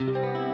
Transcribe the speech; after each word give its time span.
Thank 0.00 0.16
you. 0.16 0.49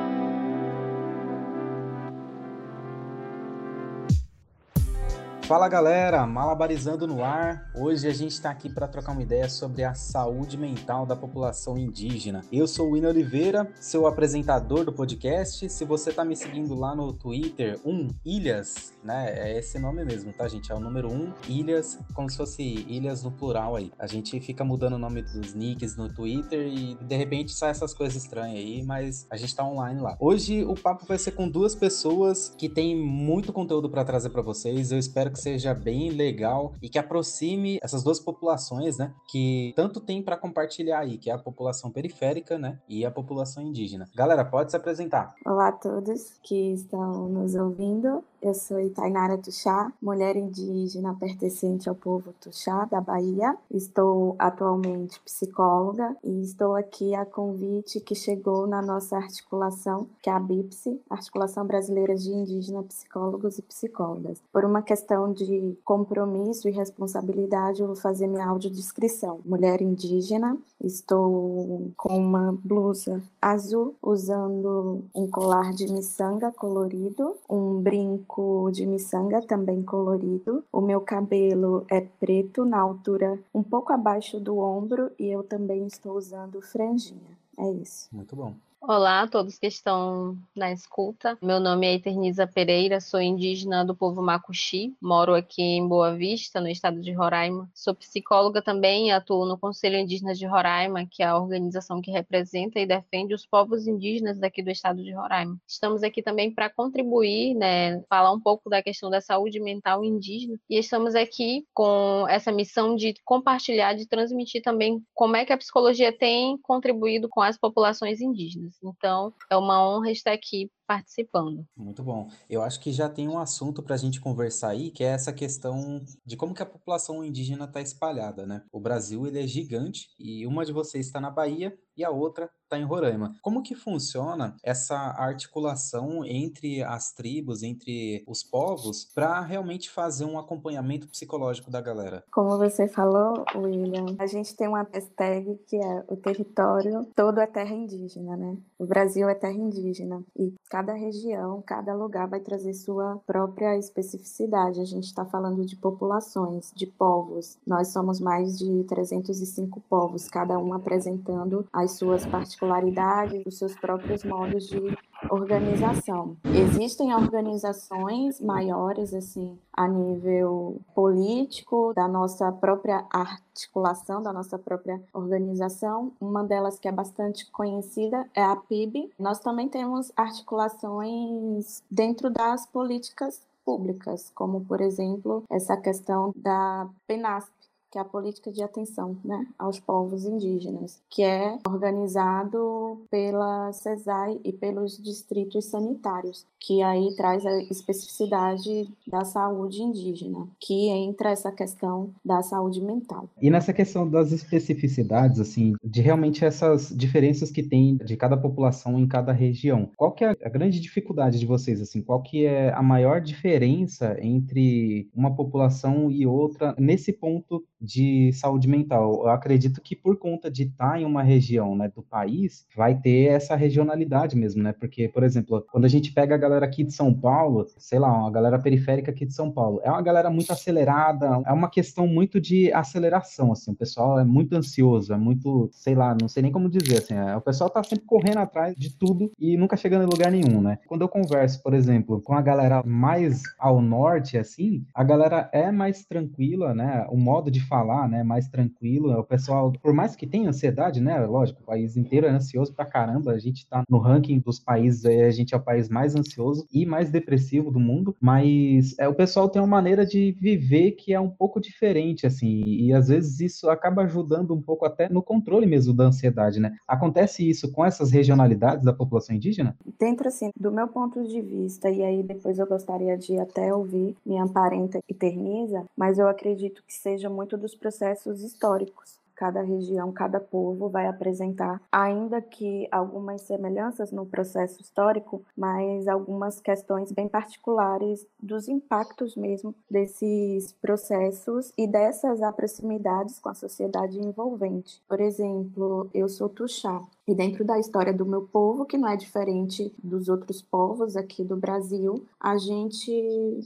Fala 5.46 5.68
galera, 5.68 6.26
Malabarizando 6.26 7.06
no 7.06 7.22
ar. 7.22 7.70
Hoje 7.72 8.08
a 8.08 8.12
gente 8.12 8.32
está 8.32 8.50
aqui 8.50 8.68
para 8.68 8.88
trocar 8.88 9.12
uma 9.12 9.22
ideia 9.22 9.48
sobre 9.48 9.84
a 9.84 9.94
saúde 9.94 10.58
mental 10.58 11.06
da 11.06 11.14
população 11.14 11.78
indígena. 11.78 12.42
Eu 12.50 12.66
sou 12.66 12.88
o 12.88 12.90
Wino 12.94 13.06
Oliveira, 13.06 13.72
seu 13.78 14.08
apresentador 14.08 14.84
do 14.84 14.92
podcast. 14.92 15.70
Se 15.70 15.84
você 15.84 16.10
está 16.10 16.24
me 16.24 16.34
seguindo 16.34 16.74
lá 16.74 16.96
no 16.96 17.12
Twitter, 17.12 17.78
um 17.84 18.08
Ilhas, 18.24 18.92
né? 19.04 19.34
É 19.38 19.56
esse 19.56 19.78
nome 19.78 20.04
mesmo, 20.04 20.32
tá, 20.32 20.48
gente? 20.48 20.72
É 20.72 20.74
o 20.74 20.80
número 20.80 21.12
um 21.12 21.32
Ilhas, 21.48 21.96
como 22.12 22.28
se 22.28 22.38
fosse 22.38 22.64
Ilhas 22.64 23.22
no 23.22 23.30
plural 23.30 23.76
aí. 23.76 23.92
A 24.00 24.08
gente 24.08 24.40
fica 24.40 24.64
mudando 24.64 24.94
o 24.94 24.98
nome 24.98 25.22
dos 25.22 25.54
nicks 25.54 25.96
no 25.96 26.12
Twitter 26.12 26.66
e 26.66 26.96
de 26.96 27.16
repente 27.16 27.52
sai 27.52 27.70
essas 27.70 27.94
coisas 27.94 28.20
estranhas 28.20 28.58
aí, 28.58 28.82
mas 28.82 29.28
a 29.30 29.36
gente 29.36 29.50
está 29.50 29.64
online 29.64 30.00
lá. 30.00 30.16
Hoje 30.18 30.64
o 30.64 30.74
papo 30.74 31.06
vai 31.06 31.18
ser 31.18 31.30
com 31.30 31.48
duas 31.48 31.76
pessoas 31.76 32.52
que 32.58 32.68
têm 32.68 32.96
muito 32.96 33.52
conteúdo 33.52 33.88
para 33.88 34.04
trazer 34.04 34.30
para 34.30 34.42
vocês. 34.42 34.90
Eu 34.90 34.98
espero 34.98 35.30
que 35.30 35.35
que 35.36 35.42
seja 35.42 35.74
bem 35.74 36.08
legal 36.10 36.72
e 36.82 36.88
que 36.88 36.98
aproxime 36.98 37.78
essas 37.82 38.02
duas 38.02 38.18
populações, 38.18 38.96
né? 38.96 39.12
Que 39.28 39.72
tanto 39.76 40.00
tem 40.00 40.22
para 40.22 40.36
compartilhar 40.36 41.00
aí, 41.00 41.18
que 41.18 41.30
é 41.30 41.34
a 41.34 41.38
população 41.38 41.90
periférica, 41.90 42.58
né? 42.58 42.78
E 42.88 43.04
a 43.04 43.10
população 43.10 43.62
indígena. 43.62 44.08
Galera, 44.14 44.44
pode 44.44 44.70
se 44.70 44.76
apresentar. 44.76 45.34
Olá 45.44 45.68
a 45.68 45.72
todos 45.72 46.38
que 46.42 46.72
estão 46.72 47.28
nos 47.28 47.54
ouvindo. 47.54 48.24
Eu 48.42 48.52
sou 48.52 48.78
Itainara 48.78 49.38
Tuxá, 49.38 49.90
mulher 50.00 50.36
indígena 50.36 51.16
pertencente 51.18 51.88
ao 51.88 51.94
povo 51.94 52.34
Tuxá 52.38 52.84
da 52.84 53.00
Bahia. 53.00 53.56
Estou 53.70 54.36
atualmente 54.38 55.18
psicóloga 55.20 56.14
e 56.22 56.42
estou 56.42 56.76
aqui 56.76 57.14
a 57.14 57.24
convite 57.24 57.98
que 57.98 58.14
chegou 58.14 58.66
na 58.66 58.82
nossa 58.82 59.16
articulação, 59.16 60.06
que 60.22 60.28
é 60.28 60.32
a 60.32 60.38
BIPSI, 60.38 61.00
Articulação 61.08 61.66
Brasileira 61.66 62.14
de 62.14 62.30
Indígena 62.30 62.82
Psicólogos 62.82 63.58
e 63.58 63.62
Psicólogas. 63.62 64.40
Por 64.52 64.64
uma 64.64 64.82
questão 64.82 65.32
de 65.32 65.76
compromisso 65.82 66.68
e 66.68 66.72
responsabilidade, 66.72 67.80
eu 67.80 67.86
vou 67.86 67.96
fazer 67.96 68.26
minha 68.26 68.46
audiodescrição. 68.46 69.40
Mulher 69.44 69.80
indígena, 69.80 70.56
estou 70.80 71.90
com 71.96 72.16
uma 72.16 72.56
blusa 72.62 73.22
azul, 73.40 73.94
usando 74.02 75.04
um 75.14 75.26
colar 75.26 75.72
de 75.72 75.90
miçanga 75.90 76.52
colorido, 76.52 77.34
um 77.48 77.80
brinco 77.80 78.25
brinco 78.26 78.70
de 78.72 78.84
miçanga, 78.84 79.40
também 79.40 79.82
colorido. 79.82 80.64
O 80.72 80.80
meu 80.80 81.00
cabelo 81.00 81.86
é 81.88 82.00
preto, 82.00 82.64
na 82.64 82.78
altura 82.78 83.38
um 83.54 83.62
pouco 83.62 83.92
abaixo 83.92 84.40
do 84.40 84.58
ombro, 84.58 85.10
e 85.18 85.26
eu 85.26 85.42
também 85.42 85.86
estou 85.86 86.16
usando 86.16 86.60
franjinha. 86.60 87.38
É 87.58 87.70
isso. 87.70 88.08
Muito 88.12 88.34
bom. 88.34 88.54
Olá 88.88 89.22
a 89.22 89.26
todos 89.26 89.58
que 89.58 89.66
estão 89.66 90.38
na 90.54 90.70
escuta. 90.70 91.36
Meu 91.42 91.58
nome 91.58 91.88
é 91.88 91.94
Eterniza 91.94 92.46
Pereira, 92.46 93.00
sou 93.00 93.20
indígena 93.20 93.84
do 93.84 93.96
povo 93.96 94.22
Macuxi, 94.22 94.94
moro 95.02 95.34
aqui 95.34 95.60
em 95.60 95.88
Boa 95.88 96.14
Vista, 96.14 96.60
no 96.60 96.68
estado 96.68 97.00
de 97.00 97.10
Roraima. 97.10 97.68
Sou 97.74 97.96
psicóloga 97.96 98.62
também 98.62 99.08
e 99.08 99.10
atuo 99.10 99.44
no 99.44 99.58
Conselho 99.58 99.96
Indígena 99.96 100.34
de 100.34 100.46
Roraima, 100.46 101.04
que 101.04 101.20
é 101.20 101.26
a 101.26 101.36
organização 101.36 102.00
que 102.00 102.12
representa 102.12 102.78
e 102.78 102.86
defende 102.86 103.34
os 103.34 103.44
povos 103.44 103.88
indígenas 103.88 104.38
daqui 104.38 104.62
do 104.62 104.70
estado 104.70 105.02
de 105.02 105.12
Roraima. 105.12 105.56
Estamos 105.66 106.04
aqui 106.04 106.22
também 106.22 106.54
para 106.54 106.70
contribuir, 106.70 107.56
né, 107.56 108.00
falar 108.08 108.30
um 108.30 108.38
pouco 108.38 108.70
da 108.70 108.80
questão 108.80 109.10
da 109.10 109.20
saúde 109.20 109.58
mental 109.58 110.04
indígena 110.04 110.60
e 110.70 110.78
estamos 110.78 111.16
aqui 111.16 111.66
com 111.74 112.24
essa 112.28 112.52
missão 112.52 112.94
de 112.94 113.14
compartilhar, 113.24 113.94
de 113.94 114.06
transmitir 114.06 114.62
também 114.62 115.02
como 115.12 115.34
é 115.34 115.44
que 115.44 115.52
a 115.52 115.58
psicologia 115.58 116.16
tem 116.16 116.56
contribuído 116.58 117.28
com 117.28 117.42
as 117.42 117.58
populações 117.58 118.20
indígenas. 118.20 118.75
Então, 118.82 119.34
é 119.50 119.56
uma 119.56 119.82
honra 119.86 120.10
estar 120.10 120.32
aqui 120.32 120.70
participando. 120.86 121.66
Muito 121.76 122.02
bom. 122.02 122.28
Eu 122.48 122.62
acho 122.62 122.80
que 122.80 122.92
já 122.92 123.08
tem 123.08 123.28
um 123.28 123.38
assunto 123.38 123.82
para 123.82 123.94
a 123.94 123.98
gente 123.98 124.20
conversar 124.20 124.70
aí, 124.70 124.90
que 124.90 125.02
é 125.02 125.08
essa 125.08 125.32
questão 125.32 126.04
de 126.24 126.36
como 126.36 126.54
que 126.54 126.62
a 126.62 126.66
população 126.66 127.24
indígena 127.24 127.64
está 127.64 127.80
espalhada, 127.80 128.46
né? 128.46 128.62
O 128.72 128.80
Brasil 128.80 129.26
ele 129.26 129.42
é 129.42 129.46
gigante 129.46 130.08
e 130.18 130.46
uma 130.46 130.64
de 130.64 130.72
vocês 130.72 131.06
está 131.06 131.20
na 131.20 131.30
Bahia 131.30 131.76
e 131.96 132.04
a 132.04 132.10
outra 132.10 132.50
está 132.62 132.78
em 132.78 132.84
Roraima. 132.84 133.34
Como 133.40 133.62
que 133.62 133.74
funciona 133.74 134.56
essa 134.62 134.96
articulação 134.96 136.24
entre 136.24 136.82
as 136.82 137.12
tribos, 137.12 137.62
entre 137.62 138.22
os 138.26 138.42
povos, 138.42 139.04
para 139.14 139.40
realmente 139.40 139.88
fazer 139.88 140.24
um 140.24 140.38
acompanhamento 140.38 141.08
psicológico 141.08 141.70
da 141.70 141.80
galera? 141.80 142.24
Como 142.30 142.58
você 142.58 142.86
falou, 142.86 143.44
William, 143.54 144.16
a 144.18 144.26
gente 144.26 144.54
tem 144.54 144.68
uma 144.68 144.86
hashtag 144.92 145.58
que 145.66 145.76
é 145.76 146.04
o 146.08 146.16
território 146.16 147.06
todo 147.14 147.40
é 147.40 147.46
terra 147.46 147.74
indígena, 147.74 148.36
né? 148.36 148.56
O 148.78 148.86
Brasil 148.86 149.28
é 149.28 149.34
terra 149.34 149.54
indígena 149.54 150.22
e 150.36 150.52
cada 150.76 150.92
região, 150.92 151.62
cada 151.64 151.94
lugar 151.94 152.28
vai 152.28 152.38
trazer 152.38 152.74
sua 152.74 153.18
própria 153.26 153.78
especificidade. 153.78 154.78
A 154.78 154.84
gente 154.84 155.04
está 155.04 155.24
falando 155.24 155.64
de 155.64 155.74
populações, 155.74 156.70
de 156.76 156.86
povos. 156.86 157.56
Nós 157.66 157.88
somos 157.88 158.20
mais 158.20 158.58
de 158.58 158.84
305 158.84 159.80
povos, 159.88 160.28
cada 160.28 160.58
um 160.58 160.74
apresentando 160.74 161.66
as 161.72 161.92
suas 161.92 162.26
particularidades, 162.26 163.42
os 163.46 163.56
seus 163.56 163.74
próprios 163.74 164.22
modos 164.22 164.68
de 164.68 164.94
organização. 165.30 166.36
Existem 166.44 167.14
organizações 167.14 168.40
maiores, 168.40 169.12
assim, 169.14 169.58
a 169.72 169.86
nível 169.88 170.80
político, 170.94 171.92
da 171.94 172.06
nossa 172.06 172.50
própria 172.52 173.04
articulação, 173.10 174.22
da 174.22 174.32
nossa 174.32 174.58
própria 174.58 175.02
organização. 175.12 176.12
Uma 176.20 176.44
delas 176.44 176.78
que 176.78 176.88
é 176.88 176.92
bastante 176.92 177.50
conhecida 177.50 178.28
é 178.34 178.42
a 178.42 178.56
PIB. 178.56 179.10
Nós 179.18 179.38
também 179.38 179.68
temos 179.68 180.12
articulações 180.16 181.82
dentro 181.90 182.30
das 182.30 182.66
políticas 182.66 183.40
públicas, 183.66 184.30
como, 184.32 184.64
por 184.64 184.80
exemplo, 184.80 185.42
essa 185.50 185.76
questão 185.76 186.32
da 186.36 186.88
PENASP, 187.08 187.50
que 187.96 187.98
é 187.98 188.02
a 188.02 188.04
política 188.04 188.52
de 188.52 188.62
atenção 188.62 189.16
né, 189.24 189.46
aos 189.58 189.80
povos 189.80 190.26
indígenas, 190.26 191.00
que 191.08 191.22
é 191.22 191.56
organizado 191.66 193.00
pela 193.10 193.72
CESAI 193.72 194.38
e 194.44 194.52
pelos 194.52 195.02
distritos 195.02 195.64
sanitários, 195.64 196.44
que 196.60 196.82
aí 196.82 197.14
traz 197.16 197.46
a 197.46 197.58
especificidade 197.62 198.86
da 199.06 199.24
saúde 199.24 199.80
indígena, 199.80 200.46
que 200.60 200.88
entra 200.90 201.30
essa 201.30 201.50
questão 201.50 202.10
da 202.22 202.42
saúde 202.42 202.82
mental. 202.82 203.30
E 203.40 203.48
nessa 203.48 203.72
questão 203.72 204.06
das 204.06 204.30
especificidades, 204.30 205.40
assim, 205.40 205.72
de 205.82 206.02
realmente 206.02 206.44
essas 206.44 206.90
diferenças 206.90 207.50
que 207.50 207.62
tem 207.62 207.96
de 207.96 208.14
cada 208.14 208.36
população 208.36 208.98
em 208.98 209.08
cada 209.08 209.32
região, 209.32 209.88
qual 209.96 210.12
que 210.12 210.22
é 210.22 210.36
a 210.42 210.48
grande 210.50 210.80
dificuldade 210.80 211.38
de 211.38 211.46
vocês, 211.46 211.80
assim, 211.80 212.02
qual 212.02 212.20
que 212.20 212.44
é 212.44 212.74
a 212.74 212.82
maior 212.82 213.22
diferença 213.22 214.18
entre 214.20 215.08
uma 215.14 215.34
população 215.34 216.10
e 216.10 216.26
outra 216.26 216.74
nesse 216.78 217.10
ponto 217.10 217.64
de 217.86 218.32
saúde 218.32 218.68
mental. 218.68 219.22
Eu 219.22 219.30
acredito 219.30 219.80
que 219.80 219.94
por 219.94 220.18
conta 220.18 220.50
de 220.50 220.64
estar 220.64 221.00
em 221.00 221.04
uma 221.04 221.22
região 221.22 221.76
né, 221.76 221.90
do 221.94 222.02
país, 222.02 222.66
vai 222.76 222.94
ter 222.94 223.26
essa 223.26 223.54
regionalidade 223.54 224.36
mesmo, 224.36 224.62
né? 224.62 224.72
Porque, 224.72 225.08
por 225.08 225.22
exemplo, 225.22 225.64
quando 225.70 225.84
a 225.84 225.88
gente 225.88 226.12
pega 226.12 226.34
a 226.34 226.38
galera 226.38 226.66
aqui 226.66 226.82
de 226.82 226.92
São 226.92 227.14
Paulo, 227.14 227.66
sei 227.78 227.98
lá, 227.98 228.12
uma 228.12 228.30
galera 228.30 228.58
periférica 228.58 229.10
aqui 229.10 229.24
de 229.24 229.32
São 229.32 229.50
Paulo, 229.50 229.80
é 229.84 229.90
uma 229.90 230.02
galera 230.02 230.28
muito 230.28 230.52
acelerada, 230.52 231.42
é 231.46 231.52
uma 231.52 231.70
questão 231.70 232.06
muito 232.06 232.40
de 232.40 232.72
aceleração, 232.72 233.52
assim, 233.52 233.70
o 233.70 233.76
pessoal 233.76 234.18
é 234.18 234.24
muito 234.24 234.54
ansioso, 234.54 235.12
é 235.12 235.16
muito, 235.16 235.68
sei 235.72 235.94
lá, 235.94 236.16
não 236.20 236.28
sei 236.28 236.42
nem 236.42 236.52
como 236.52 236.68
dizer, 236.68 236.98
assim, 236.98 237.14
é, 237.14 237.36
o 237.36 237.40
pessoal 237.40 237.70
tá 237.70 237.82
sempre 237.84 238.04
correndo 238.04 238.38
atrás 238.38 238.74
de 238.76 238.90
tudo 238.96 239.30
e 239.38 239.56
nunca 239.56 239.76
chegando 239.76 240.02
em 240.02 240.10
lugar 240.10 240.32
nenhum, 240.32 240.60
né? 240.60 240.78
Quando 240.86 241.02
eu 241.02 241.08
converso, 241.08 241.62
por 241.62 241.74
exemplo, 241.74 242.20
com 242.20 242.34
a 242.34 242.42
galera 242.42 242.82
mais 242.84 243.42
ao 243.58 243.80
norte, 243.80 244.36
assim, 244.36 244.84
a 244.94 245.04
galera 245.04 245.48
é 245.52 245.70
mais 245.70 246.04
tranquila, 246.04 246.74
né? 246.74 247.06
O 247.10 247.16
modo 247.16 247.50
de 247.50 247.60
falar, 247.66 248.08
né, 248.08 248.22
mais 248.22 248.48
tranquilo. 248.48 249.12
O 249.18 249.24
pessoal, 249.24 249.72
por 249.82 249.92
mais 249.92 250.16
que 250.16 250.26
tenha 250.26 250.48
ansiedade, 250.48 251.00
né, 251.00 251.18
lógico, 251.26 251.62
o 251.62 251.66
país 251.66 251.96
inteiro 251.96 252.26
é 252.26 252.30
ansioso 252.30 252.74
pra 252.74 252.84
caramba. 252.84 253.32
A 253.32 253.38
gente 253.38 253.66
tá 253.68 253.82
no 253.88 253.98
ranking 253.98 254.38
dos 254.38 254.58
países, 254.58 255.04
a 255.04 255.30
gente 255.30 255.54
é 255.54 255.56
o 255.56 255.62
país 255.62 255.88
mais 255.88 256.14
ansioso 256.14 256.66
e 256.72 256.84
mais 256.86 257.10
depressivo 257.10 257.70
do 257.70 257.80
mundo, 257.80 258.16
mas 258.20 258.96
é, 258.98 259.08
o 259.08 259.14
pessoal 259.14 259.48
tem 259.48 259.60
uma 259.60 259.68
maneira 259.68 260.06
de 260.06 260.36
viver 260.38 260.92
que 260.92 261.12
é 261.12 261.20
um 261.20 261.30
pouco 261.30 261.60
diferente, 261.60 262.26
assim, 262.26 262.62
e 262.64 262.92
às 262.92 263.08
vezes 263.08 263.40
isso 263.40 263.68
acaba 263.68 264.02
ajudando 264.02 264.54
um 264.54 264.60
pouco 264.60 264.84
até 264.84 265.08
no 265.08 265.22
controle 265.22 265.66
mesmo 265.66 265.92
da 265.92 266.04
ansiedade, 266.04 266.60
né? 266.60 266.76
Acontece 266.86 267.48
isso 267.48 267.70
com 267.72 267.84
essas 267.84 268.10
regionalidades 268.10 268.84
da 268.84 268.92
população 268.92 269.34
indígena? 269.36 269.76
Dentro, 269.98 270.28
assim, 270.28 270.50
do 270.58 270.70
meu 270.70 270.88
ponto 270.88 271.26
de 271.26 271.40
vista, 271.40 271.90
e 271.90 272.02
aí 272.02 272.22
depois 272.22 272.58
eu 272.58 272.66
gostaria 272.66 273.16
de 273.16 273.38
até 273.38 273.72
ouvir 273.72 274.16
minha 274.24 274.46
parenta 274.46 274.98
eterniza, 275.08 275.84
mas 275.96 276.18
eu 276.18 276.28
acredito 276.28 276.82
que 276.86 276.94
seja 276.94 277.28
muito 277.28 277.55
dos 277.56 277.74
processos 277.74 278.42
históricos. 278.42 279.18
Cada 279.36 279.60
região, 279.60 280.10
cada 280.12 280.40
povo 280.40 280.88
vai 280.88 281.06
apresentar, 281.06 281.82
ainda 281.92 282.40
que 282.40 282.88
algumas 282.90 283.42
semelhanças 283.42 284.10
no 284.10 284.24
processo 284.24 284.80
histórico, 284.80 285.44
mas 285.54 286.08
algumas 286.08 286.58
questões 286.58 287.12
bem 287.12 287.28
particulares 287.28 288.26
dos 288.42 288.66
impactos 288.66 289.36
mesmo 289.36 289.74
desses 289.90 290.72
processos 290.80 291.70
e 291.76 291.86
dessas 291.86 292.40
proximidades 292.54 293.38
com 293.38 293.50
a 293.50 293.54
sociedade 293.54 294.18
envolvente. 294.18 295.02
Por 295.06 295.20
exemplo, 295.20 296.08
eu 296.14 296.30
sou 296.30 296.48
Tuxá, 296.48 297.02
E 297.26 297.34
dentro 297.34 297.64
da 297.64 297.76
história 297.78 298.14
do 298.14 298.24
meu 298.24 298.42
povo, 298.42 298.84
que 298.84 298.96
não 298.96 299.08
é 299.08 299.16
diferente 299.16 299.92
dos 300.02 300.28
outros 300.28 300.62
povos 300.62 301.16
aqui 301.16 301.42
do 301.42 301.56
Brasil, 301.56 302.24
a 302.38 302.56
gente 302.56 303.10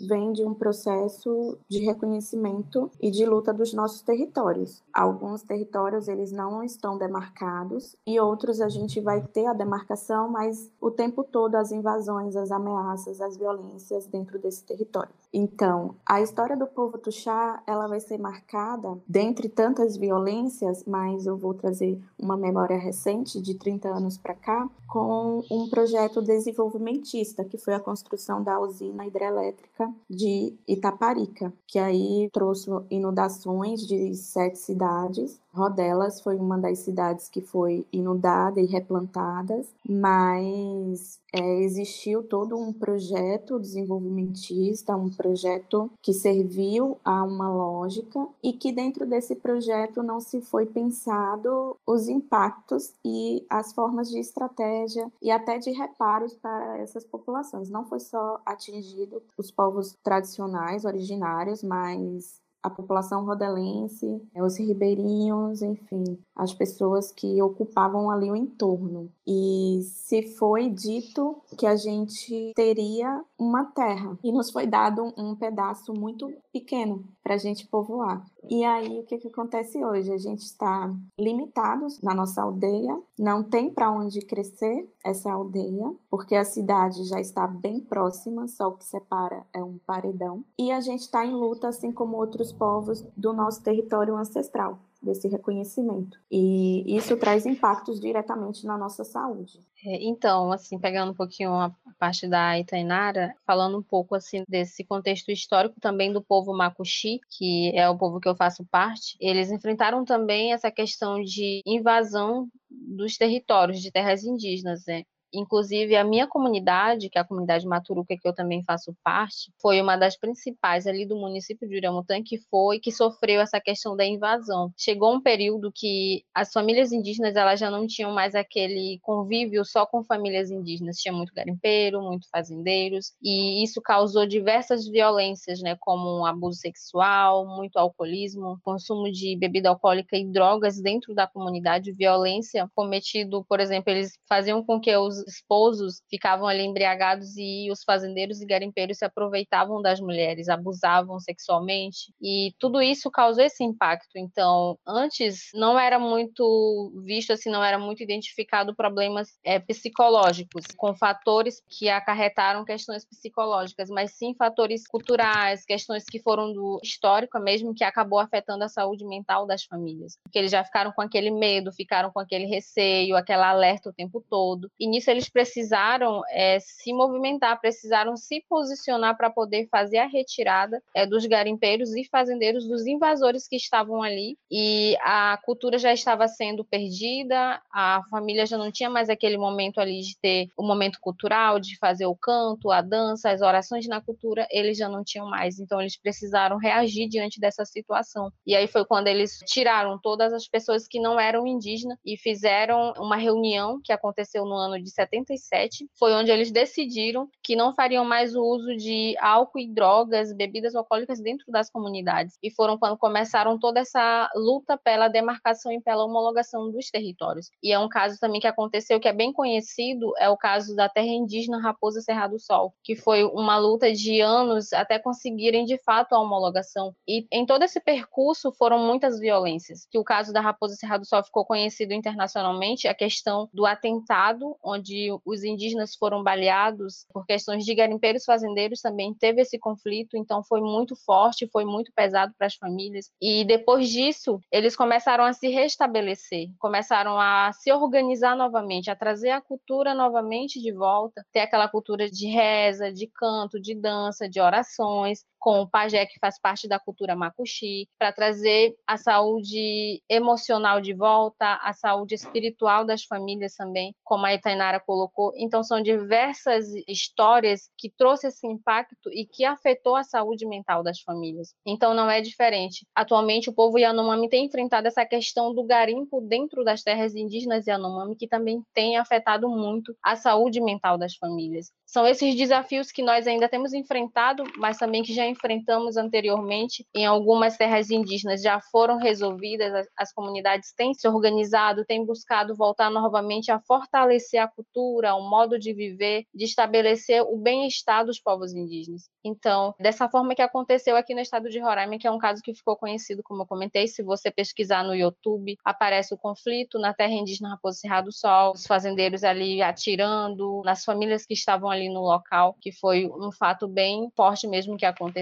vem 0.09 0.33
de 0.33 0.43
um 0.43 0.55
processo 0.55 1.59
de 1.69 1.81
reconhecimento 1.81 2.91
e 2.99 3.11
de 3.11 3.27
luta 3.27 3.53
dos 3.53 3.75
nossos 3.75 4.01
territórios. 4.01 4.83
Alguns 4.93 5.43
territórios 5.43 6.09
eles 6.09 6.33
não 6.33 6.63
estão 6.65 6.97
demarcados 6.97 7.95
e 8.07 8.19
outros 8.19 8.63
a 8.63 8.69
gente 8.71 8.99
vai 8.99 9.21
ter 9.21 9.45
a 9.45 9.53
demarcação, 9.53 10.31
mas 10.31 10.71
o 10.81 10.91
tempo 10.91 11.23
todo 11.23 11.57
as 11.57 11.71
invasões, 11.71 12.37
as 12.37 12.51
ameaças, 12.51 13.21
as 13.21 13.37
violências 13.37 14.07
dentro 14.07 14.39
desse 14.39 14.65
território. 14.65 15.13
Então, 15.33 15.95
a 16.05 16.21
história 16.23 16.57
do 16.57 16.67
povo 16.67 16.99
Tuxá, 16.99 17.63
ela 17.67 17.87
vai 17.87 18.01
ser 18.01 18.19
marcada 18.19 18.99
dentre 19.07 19.49
tantas 19.49 19.97
violências, 19.97 20.85
mas 20.87 21.27
eu 21.27 21.37
vou 21.37 21.53
trazer 21.53 22.01
uma 22.19 22.37
memória 22.37 22.77
recente 22.77 23.41
de 23.41 23.50
30 23.55 23.89
anos 23.89 24.19
para 24.19 24.35
cá, 24.35 24.69
com 24.89 25.45
um 25.51 25.69
projeto 25.69 26.21
desenvolvimentista, 26.21 27.45
que 27.45 27.57
foi 27.57 27.75
a 27.75 27.81
construção 27.81 28.43
da 28.43 28.59
usina 28.59 29.07
hidrelétrica 29.07 29.93
de 30.09 30.55
Itaparica, 30.67 31.53
que 31.67 31.79
aí 31.79 32.29
trouxe 32.33 32.71
inundações 32.91 33.87
de 33.87 34.15
sete 34.15 34.59
cidades. 34.59 35.41
Rodelas 35.53 36.21
foi 36.21 36.37
uma 36.37 36.59
das 36.59 36.81
cidades 36.81 37.29
que 37.29 37.41
foi 37.41 37.87
inundada 37.93 38.61
e 38.61 38.67
replantada, 38.67 39.63
mas 39.89 41.20
é, 41.33 41.61
existiu 41.63 42.23
todo 42.23 42.57
um 42.57 42.73
projeto 42.73 43.59
desenvolvimentista, 43.59 44.97
um 44.97 45.11
projeto 45.11 45.91
que 46.03 46.13
serviu 46.13 46.99
a 47.05 47.23
uma 47.23 47.49
lógica 47.49 48.27
e 48.43 48.53
que 48.53 48.73
dentro 48.73 49.07
desse 49.07 49.37
projeto 49.37 50.03
não 50.03 50.21
se 50.21 50.41
foi 50.41 50.67
pensado 50.67 51.77
os 51.87 52.09
impactos 52.09 52.93
e 53.05 53.45
as 53.49 53.73
formas 53.73 54.11
de 54.11 54.19
estratégia 54.19 55.11
e 55.23 55.31
até 55.31 55.59
de 55.59 55.71
reparos 55.71 56.35
para 56.35 56.79
essas 56.79 57.05
populações. 57.05 57.71
Não 57.71 57.85
foi 57.85 58.01
só 58.01 58.41
atingido 58.45 59.23
os 59.37 59.51
povos 59.51 59.97
tradicionais, 60.03 60.85
originários, 60.85 61.63
mas 61.63 62.41
a 62.63 62.69
população 62.69 63.25
rodelense, 63.25 64.21
é, 64.35 64.43
os 64.43 64.59
ribeirinhos, 64.59 65.63
enfim, 65.63 66.19
as 66.35 66.53
pessoas 66.53 67.11
que 67.11 67.41
ocupavam 67.41 68.11
ali 68.11 68.31
o 68.31 68.37
entorno. 68.37 69.11
E 69.27 69.81
se 69.83 70.23
foi 70.37 70.69
dito 70.69 71.41
que 71.57 71.67
a 71.67 71.77
gente 71.77 72.53
teria 72.55 73.23
uma 73.39 73.65
terra, 73.65 74.19
e 74.23 74.33
nos 74.33 74.51
foi 74.51 74.67
dado 74.67 75.13
um 75.17 75.35
pedaço 75.35 75.93
muito 75.95 76.33
pequeno 76.53 77.05
para 77.31 77.37
a 77.37 77.39
gente 77.39 77.65
povoar. 77.69 78.27
E 78.51 78.65
aí, 78.65 78.99
o 78.99 79.05
que, 79.05 79.17
que 79.17 79.29
acontece 79.29 79.85
hoje? 79.85 80.13
A 80.13 80.19
gente 80.19 80.41
está 80.41 80.93
limitados 81.17 82.03
na 82.03 82.13
nossa 82.13 82.43
aldeia, 82.43 83.01
não 83.17 83.45
tem 83.45 83.71
para 83.71 83.89
onde 83.89 84.21
crescer 84.21 84.93
essa 85.05 85.31
aldeia, 85.31 85.95
porque 86.11 86.35
a 86.35 86.45
cidade 86.45 87.05
já 87.05 87.21
está 87.21 87.47
bem 87.47 87.79
próxima, 87.79 88.49
só 88.49 88.67
o 88.67 88.77
que 88.77 88.85
separa 88.85 89.47
é 89.53 89.63
um 89.63 89.79
paredão. 89.87 90.45
E 90.59 90.73
a 90.73 90.81
gente 90.81 91.03
está 91.03 91.25
em 91.25 91.33
luta, 91.33 91.69
assim 91.69 91.93
como 91.93 92.17
outros 92.17 92.51
povos 92.51 93.01
do 93.17 93.33
nosso 93.33 93.63
território 93.63 94.17
ancestral 94.17 94.81
desse 95.03 95.29
reconhecimento. 95.29 96.19
E 96.31 96.97
isso 96.97 97.17
traz 97.17 97.47
impactos 97.47 97.99
diretamente 97.99 98.67
na 98.67 98.77
nossa 98.77 99.05
saúde. 99.05 99.61
É, 99.85 100.03
então, 100.03 100.53
assim, 100.53 100.79
pegando 100.79 101.13
um 101.13 101.15
pouquinho 101.15 101.53
a 101.53 101.75
parte 101.99 102.29
da 102.29 102.59
Itainara, 102.59 103.35
falando 103.47 103.79
um 103.79 103.83
pouco 103.83 104.15
assim 104.15 104.45
desse 104.47 104.85
contexto 104.85 105.31
histórico 105.31 105.81
também 105.81 106.13
do 106.13 106.23
povo 106.23 106.53
Makuxi, 106.53 107.21
que 107.31 107.73
é 107.75 107.89
o 107.89 107.97
povo 107.97 108.21
que 108.21 108.29
eu 108.29 108.37
faço 108.37 108.65
parte, 108.67 109.17
eles 109.19 109.51
enfrentaram 109.51 110.05
também 110.05 110.53
essa 110.53 110.71
questão 110.71 111.23
de 111.23 111.63
invasão 111.65 112.49
dos 112.71 113.17
territórios 113.17 113.81
de 113.81 113.91
terras 113.91 114.23
indígenas, 114.23 114.85
né? 114.87 115.05
Inclusive, 115.33 115.95
a 115.97 116.05
minha 116.05 116.27
comunidade, 116.27 117.09
que 117.09 117.19
é 117.19 117.21
a 117.21 117.25
comunidade 117.25 117.67
Maturuca, 117.67 118.17
que 118.21 118.29
eu 118.29 118.35
também 118.35 118.63
faço 118.65 118.95
parte, 119.05 119.53
foi 119.61 119.81
uma 119.81 119.97
das 119.97 120.17
principais 120.17 120.87
ali 120.87 121.07
do 121.07 121.17
município 121.17 121.69
de 121.69 121.77
Uramutã, 121.77 122.23
que 122.23 122.39
foi, 122.51 122.81
que 122.81 122.91
sofreu 122.91 123.41
essa 123.41 123.61
questão 123.61 123.97
da 123.97 124.05
invasão. 124.05 124.73
Chegou 124.77 125.15
um 125.15 125.21
período 125.21 125.71
que 125.73 126.25
as 126.35 126.53
famílias 126.53 126.93
indígenas, 126.93 127.37
elas 127.37 127.61
já 127.61 127.71
não 127.71 127.87
tinham 127.87 128.13
mais 128.13 128.35
aquele 128.35 128.99
convívio 129.03 129.65
só 129.65 129.87
com 129.87 130.03
famílias 130.03 130.51
indígenas. 130.51 130.97
Tinha 130.97 131.13
muito 131.13 131.33
garimpeiro, 131.33 132.03
muito 132.03 132.29
fazendeiros, 132.31 133.13
e 133.23 133.63
isso 133.63 133.81
causou 133.81 134.27
diversas 134.27 134.87
violências, 134.89 135.61
né, 135.61 135.77
como 135.81 136.27
abuso 136.27 136.59
sexual, 136.59 137.47
muito 137.47 137.79
alcoolismo, 137.79 138.59
consumo 138.65 139.11
de 139.11 139.37
bebida 139.37 139.69
alcoólica 139.69 140.17
e 140.17 140.27
drogas 140.27 140.81
dentro 140.81 141.15
da 141.15 141.27
comunidade, 141.27 141.93
violência 141.93 142.69
cometido, 142.75 143.45
por 143.49 143.61
exemplo, 143.61 143.91
eles 143.93 144.19
faziam 144.29 144.65
com 144.65 144.81
que 144.81 144.95
os 144.97 145.20
esposos 145.27 146.03
ficavam 146.09 146.47
ali 146.47 146.63
embriagados 146.63 147.37
e 147.37 147.71
os 147.71 147.83
fazendeiros 147.83 148.41
e 148.41 148.47
garimpeiros 148.47 148.99
se 148.99 149.05
aproveitavam 149.05 149.83
das 149.83 150.01
mulheres, 150.01 150.49
abusavam 150.49 151.19
sexualmente 151.19 152.13
e 152.21 152.55
tudo 152.59 152.81
isso 152.81 153.11
causou 153.11 153.45
esse 153.45 153.65
impacto. 153.65 154.17
Então, 154.17 154.79
antes 154.87 155.51
não 155.55 155.79
era 155.79 155.99
muito 155.99 156.93
visto 157.05 157.33
assim, 157.33 157.51
não 157.51 157.65
era 157.65 157.79
muito 157.79 158.03
identificado 158.03 158.75
problemas 158.75 159.29
é, 159.45 159.59
psicológicos 159.59 160.65
com 160.77 160.95
fatores 160.95 161.63
que 161.69 161.89
acarretaram 161.89 162.65
questões 162.65 163.05
psicológicas, 163.05 163.89
mas 163.91 164.13
sim 164.13 164.35
fatores 164.35 164.87
culturais, 164.87 165.65
questões 165.65 166.05
que 166.05 166.21
foram 166.21 166.53
do 166.53 166.79
histórico 166.83 167.39
mesmo 167.41 167.75
que 167.75 167.85
acabou 167.85 168.19
afetando 168.19 168.65
a 168.65 168.69
saúde 168.69 169.05
mental 169.05 169.47
das 169.47 169.65
famílias, 169.65 170.17
porque 170.23 170.39
eles 170.39 170.51
já 170.51 170.65
ficaram 170.65 170.93
com 170.93 171.03
aquele 171.03 171.31
medo, 171.31 171.73
ficaram 171.73 172.11
com 172.11 172.21
aquele 172.21 172.47
receio, 172.47 173.17
aquela 173.17 173.51
alerta 173.51 173.91
o 173.91 173.93
tempo 173.93 174.25
todo. 174.29 174.71
E 174.79 174.87
nisso 174.87 175.10
eles 175.11 175.29
precisaram 175.29 176.23
é, 176.31 176.59
se 176.61 176.93
movimentar, 176.93 177.61
precisaram 177.61 178.17
se 178.17 178.45
posicionar 178.49 179.17
para 179.17 179.31
poder 179.31 179.69
fazer 179.71 179.99
a 179.99 180.07
retirada 180.07 180.83
é, 180.95 181.07
dos 181.07 181.27
garimpeiros 181.27 181.95
e 181.95 182.05
fazendeiros, 182.05 182.67
dos 182.67 182.87
invasores 182.87 183.47
que 183.49 183.57
estavam 183.57 184.03
ali. 184.03 184.37
E 184.51 184.97
a 185.01 185.39
cultura 185.45 185.79
já 185.79 185.93
estava 185.93 186.27
sendo 186.29 186.65
perdida, 186.65 187.61
a 187.73 188.03
família 188.11 188.47
já 188.47 188.57
não 188.57 188.71
tinha 188.71 188.91
mais 188.91 189.09
aquele 189.09 189.37
momento 189.37 189.81
ali 189.81 190.01
de 190.01 190.17
ter 190.19 190.49
o 190.57 190.67
momento 190.67 190.99
cultural, 191.01 191.59
de 191.59 191.77
fazer 191.79 192.07
o 192.07 192.17
canto, 192.17 192.71
a 192.71 192.81
dança, 192.81 193.31
as 193.31 193.41
orações 193.41 193.87
na 193.87 194.01
cultura, 194.01 194.47
eles 194.51 194.77
já 194.77 194.89
não 194.89 195.05
tinham 195.05 195.29
mais. 195.29 195.59
Então, 195.59 195.81
eles 195.81 195.97
precisaram 195.97 196.59
reagir 196.59 197.09
diante 197.09 197.41
dessa 197.41 197.65
situação. 197.65 198.33
E 198.47 198.55
aí 198.55 198.67
foi 198.67 198.85
quando 198.85 199.09
eles 199.09 199.39
tiraram 199.47 199.99
todas 199.99 200.33
as 200.33 200.47
pessoas 200.47 200.87
que 200.87 201.01
não 201.01 201.19
eram 201.19 201.47
indígenas 201.47 201.99
e 202.05 202.17
fizeram 202.17 202.93
uma 202.99 203.17
reunião 203.17 203.81
que 203.83 203.93
aconteceu 203.93 204.45
no 204.45 204.55
ano 204.55 204.83
de 204.83 204.91
77, 205.01 205.89
foi 205.99 206.13
onde 206.13 206.31
eles 206.31 206.51
decidiram 206.51 207.29
que 207.43 207.57
não 207.57 207.75
fariam 207.75 208.05
mais 208.05 208.35
o 208.35 208.43
uso 208.43 208.77
de 208.77 209.15
álcool 209.19 209.59
e 209.59 209.73
drogas, 209.73 210.33
bebidas 210.33 210.75
alcoólicas 210.75 211.21
dentro 211.21 211.47
das 211.51 211.71
comunidades. 211.71 212.37
E 212.43 212.51
foram 212.51 212.79
quando 212.79 212.99
começaram 212.99 213.59
toda 213.59 213.81
essa 213.81 214.31
luta 214.35 214.77
pela 214.77 215.09
demarcação 215.09 215.73
e 215.73 215.81
pela 215.81 216.05
homologação 216.05 216.71
dos 216.71 216.91
territórios. 216.91 217.51
E 217.63 217.73
é 217.73 217.79
um 217.79 217.89
caso 217.89 218.19
também 218.21 218.41
que 218.41 218.47
aconteceu 218.47 219.01
que 219.01 219.09
é 219.09 219.13
bem 219.13 219.33
conhecido, 219.33 220.13
é 220.19 220.29
o 220.29 220.37
caso 220.37 220.75
da 220.77 220.89
terra 220.89 221.07
indígena 221.07 221.61
Raposa 221.61 222.01
Serra 222.01 222.27
do 222.27 222.39
Sol, 222.39 222.75
que 222.85 222.95
foi 222.95 223.25
uma 223.25 223.57
luta 223.57 223.93
de 223.93 224.21
anos 224.21 224.73
até 224.73 224.99
conseguirem 224.99 225.65
de 225.65 225.79
fato 225.79 226.15
a 226.15 226.21
homologação. 226.21 226.95
E 227.09 227.27
em 227.33 227.47
todo 227.47 227.63
esse 227.63 227.81
percurso 227.81 228.53
foram 228.53 228.79
muitas 228.79 229.19
violências. 229.19 229.87
Que 229.91 229.99
o 229.99 230.05
caso 230.05 230.33
da 230.33 230.41
Raposa 230.41 230.75
Serra 230.75 230.99
do 230.99 231.07
Sol 231.07 231.23
ficou 231.25 231.45
conhecido 231.45 231.93
internacionalmente, 231.93 232.89
a 232.89 232.95
questão 232.95 233.49
do 233.53 233.65
atentado 233.65 234.57
onde 234.63 234.90
onde 234.91 235.09
os 235.25 235.45
indígenas 235.45 235.95
foram 235.95 236.23
baleados 236.23 237.07
por 237.13 237.25
questões 237.25 237.65
de 237.65 237.75
garimpeiros 237.75 238.25
fazendeiros 238.25 238.81
também 238.81 239.15
teve 239.15 239.43
esse 239.43 239.59
conflito, 239.59 240.17
então 240.17 240.43
foi 240.43 240.61
muito 240.61 240.97
forte, 240.97 241.49
foi 241.53 241.65
muito 241.65 241.93
pesado 241.95 242.35
para 242.37 242.47
as 242.47 242.55
famílias. 242.55 243.11
E 243.21 243.45
depois 243.45 243.89
disso, 243.89 244.41
eles 244.51 244.75
começaram 244.75 245.25
a 245.25 245.33
se 245.33 245.49
restabelecer, 245.49 246.49
começaram 246.59 247.19
a 247.19 247.53
se 247.53 247.73
organizar 247.73 248.37
novamente, 248.37 248.91
a 248.91 248.97
trazer 248.97 249.31
a 249.31 249.41
cultura 249.41 249.95
novamente 249.95 250.61
de 250.61 250.73
volta, 250.73 251.25
ter 251.33 251.41
aquela 251.41 251.69
cultura 251.69 252.11
de 252.11 252.27
reza, 252.27 252.93
de 252.93 253.07
canto, 253.07 253.61
de 253.61 253.75
dança, 253.75 254.29
de 254.29 254.41
orações, 254.41 255.25
com 255.41 255.61
o 255.61 255.69
pajé, 255.69 256.05
que 256.07 256.19
faz 256.21 256.39
parte 256.39 256.69
da 256.69 256.79
cultura 256.79 257.17
macuxi, 257.17 257.89
para 257.99 258.13
trazer 258.13 258.75
a 258.87 258.97
saúde 258.97 260.03
emocional 260.09 260.81
de 260.81 260.93
volta, 260.93 261.59
a 261.63 261.73
saúde 261.73 262.15
espiritual 262.15 262.85
das 262.85 263.05
famílias 263.05 263.55
também, 263.55 263.95
como 264.05 264.27
a 264.27 264.35
Itainara 264.35 264.79
colocou. 264.79 265.33
Então, 265.35 265.65
são 265.65 265.83
diversas 265.83 266.67
histórias 266.87 267.71
que 267.79 267.91
trouxe 267.91 268.29
esse 268.29 268.47
impacto 268.47 269.11
e 269.11 269.27
que 269.27 269.45
afetou 269.45 269.97
a 269.97 270.05
saúde 270.05 270.47
mental 270.47 270.83
das 270.83 271.01
famílias. 271.01 271.55
Então, 271.67 271.95
não 271.95 272.11
é 272.11 272.21
diferente. 272.21 272.87
Atualmente, 272.95 273.49
o 273.49 273.55
povo 273.55 273.79
Yanomami 273.79 274.29
tem 274.29 274.45
enfrentado 274.45 274.87
essa 274.87 275.07
questão 275.07 275.55
do 275.55 275.65
garimpo 275.65 276.21
dentro 276.21 276.63
das 276.63 276.83
terras 276.83 277.15
indígenas 277.15 277.67
Yanomami, 277.67 278.15
que 278.15 278.29
também 278.29 278.63
tem 278.75 278.99
afetado 278.99 279.49
muito 279.49 279.97
a 280.05 280.17
saúde 280.17 280.61
mental 280.61 280.99
das 280.99 281.15
famílias. 281.17 281.73
São 281.87 282.07
esses 282.07 282.35
desafios 282.35 282.93
que 282.93 283.03
nós 283.03 283.27
ainda 283.27 283.49
temos 283.49 283.73
enfrentado, 283.73 284.45
mas 284.59 284.77
também 284.79 285.03
que 285.03 285.15
já 285.15 285.30
enfrentamos 285.31 285.97
anteriormente 285.97 286.87
em 286.95 287.07
algumas 287.07 287.57
terras 287.57 287.91
indígenas 287.91 288.43
já 288.43 288.61
foram 288.61 288.99
resolvidas, 288.99 289.87
as, 289.97 290.13
comunidades 290.13 290.73
têm 290.73 290.93
se 290.93 291.07
organizado, 291.09 291.85
têm 291.85 292.05
buscado 292.05 292.55
voltar 292.55 292.91
novamente 292.91 293.51
a 293.51 293.61
fortalecer 293.61 294.41
a 294.41 294.49
cultura, 294.49 295.15
o 295.15 295.29
modo 295.29 295.59
de 295.59 295.73
viver, 295.73 296.25
de 296.35 296.45
estabelecer 296.45 297.23
o 297.23 297.37
bem-estar 297.37 298.05
dos 298.05 298.21
povos 298.21 298.53
indígenas. 298.53 299.09
Então, 299.25 299.75
dessa 299.79 300.09
forma 300.09 300.35
que 300.35 300.43
aconteceu 300.43 300.97
aqui 300.97 301.15
no 301.15 301.21
estado 301.21 301.49
de 301.49 301.59
Roraima, 301.59 301.99
que 301.99 302.07
é 302.07 302.11
um 302.11 302.19
caso 302.19 302.43
que 302.43 302.55
ficou 302.55 302.77
conhecido, 302.77 303.23
como 303.23 303.43
eu 303.43 303.47
comentei, 303.47 303.87
se 303.87 304.03
você 304.03 304.31
pesquisar 304.31 304.83
no 304.83 304.95
YouTube, 304.95 305.57
aparece 305.65 306.13
o 306.15 306.19
conflito 306.19 306.79
na 306.79 306.93
terra 306.93 307.13
indígena 307.13 307.51
Raposo 307.51 307.79
Serra 307.79 308.01
do 308.01 308.13
Sol, 308.13 308.53
os 308.53 308.67
fazendeiros 308.67 309.25
ali 309.25 309.63
atirando 309.63 310.63
nas 310.65 310.85
famílias 310.85 311.25
que 311.27 311.35
estavam 311.35 311.71
ali 311.71 311.89
no 311.89 312.01
local, 312.01 312.57
que 312.61 312.73
foi 312.73 313.07
um 313.07 313.31
fato 313.31 313.69
bem 313.69 314.11
forte 314.17 314.47
mesmo 314.47 314.77
que 314.77 314.87
aconteceu. 314.87 315.20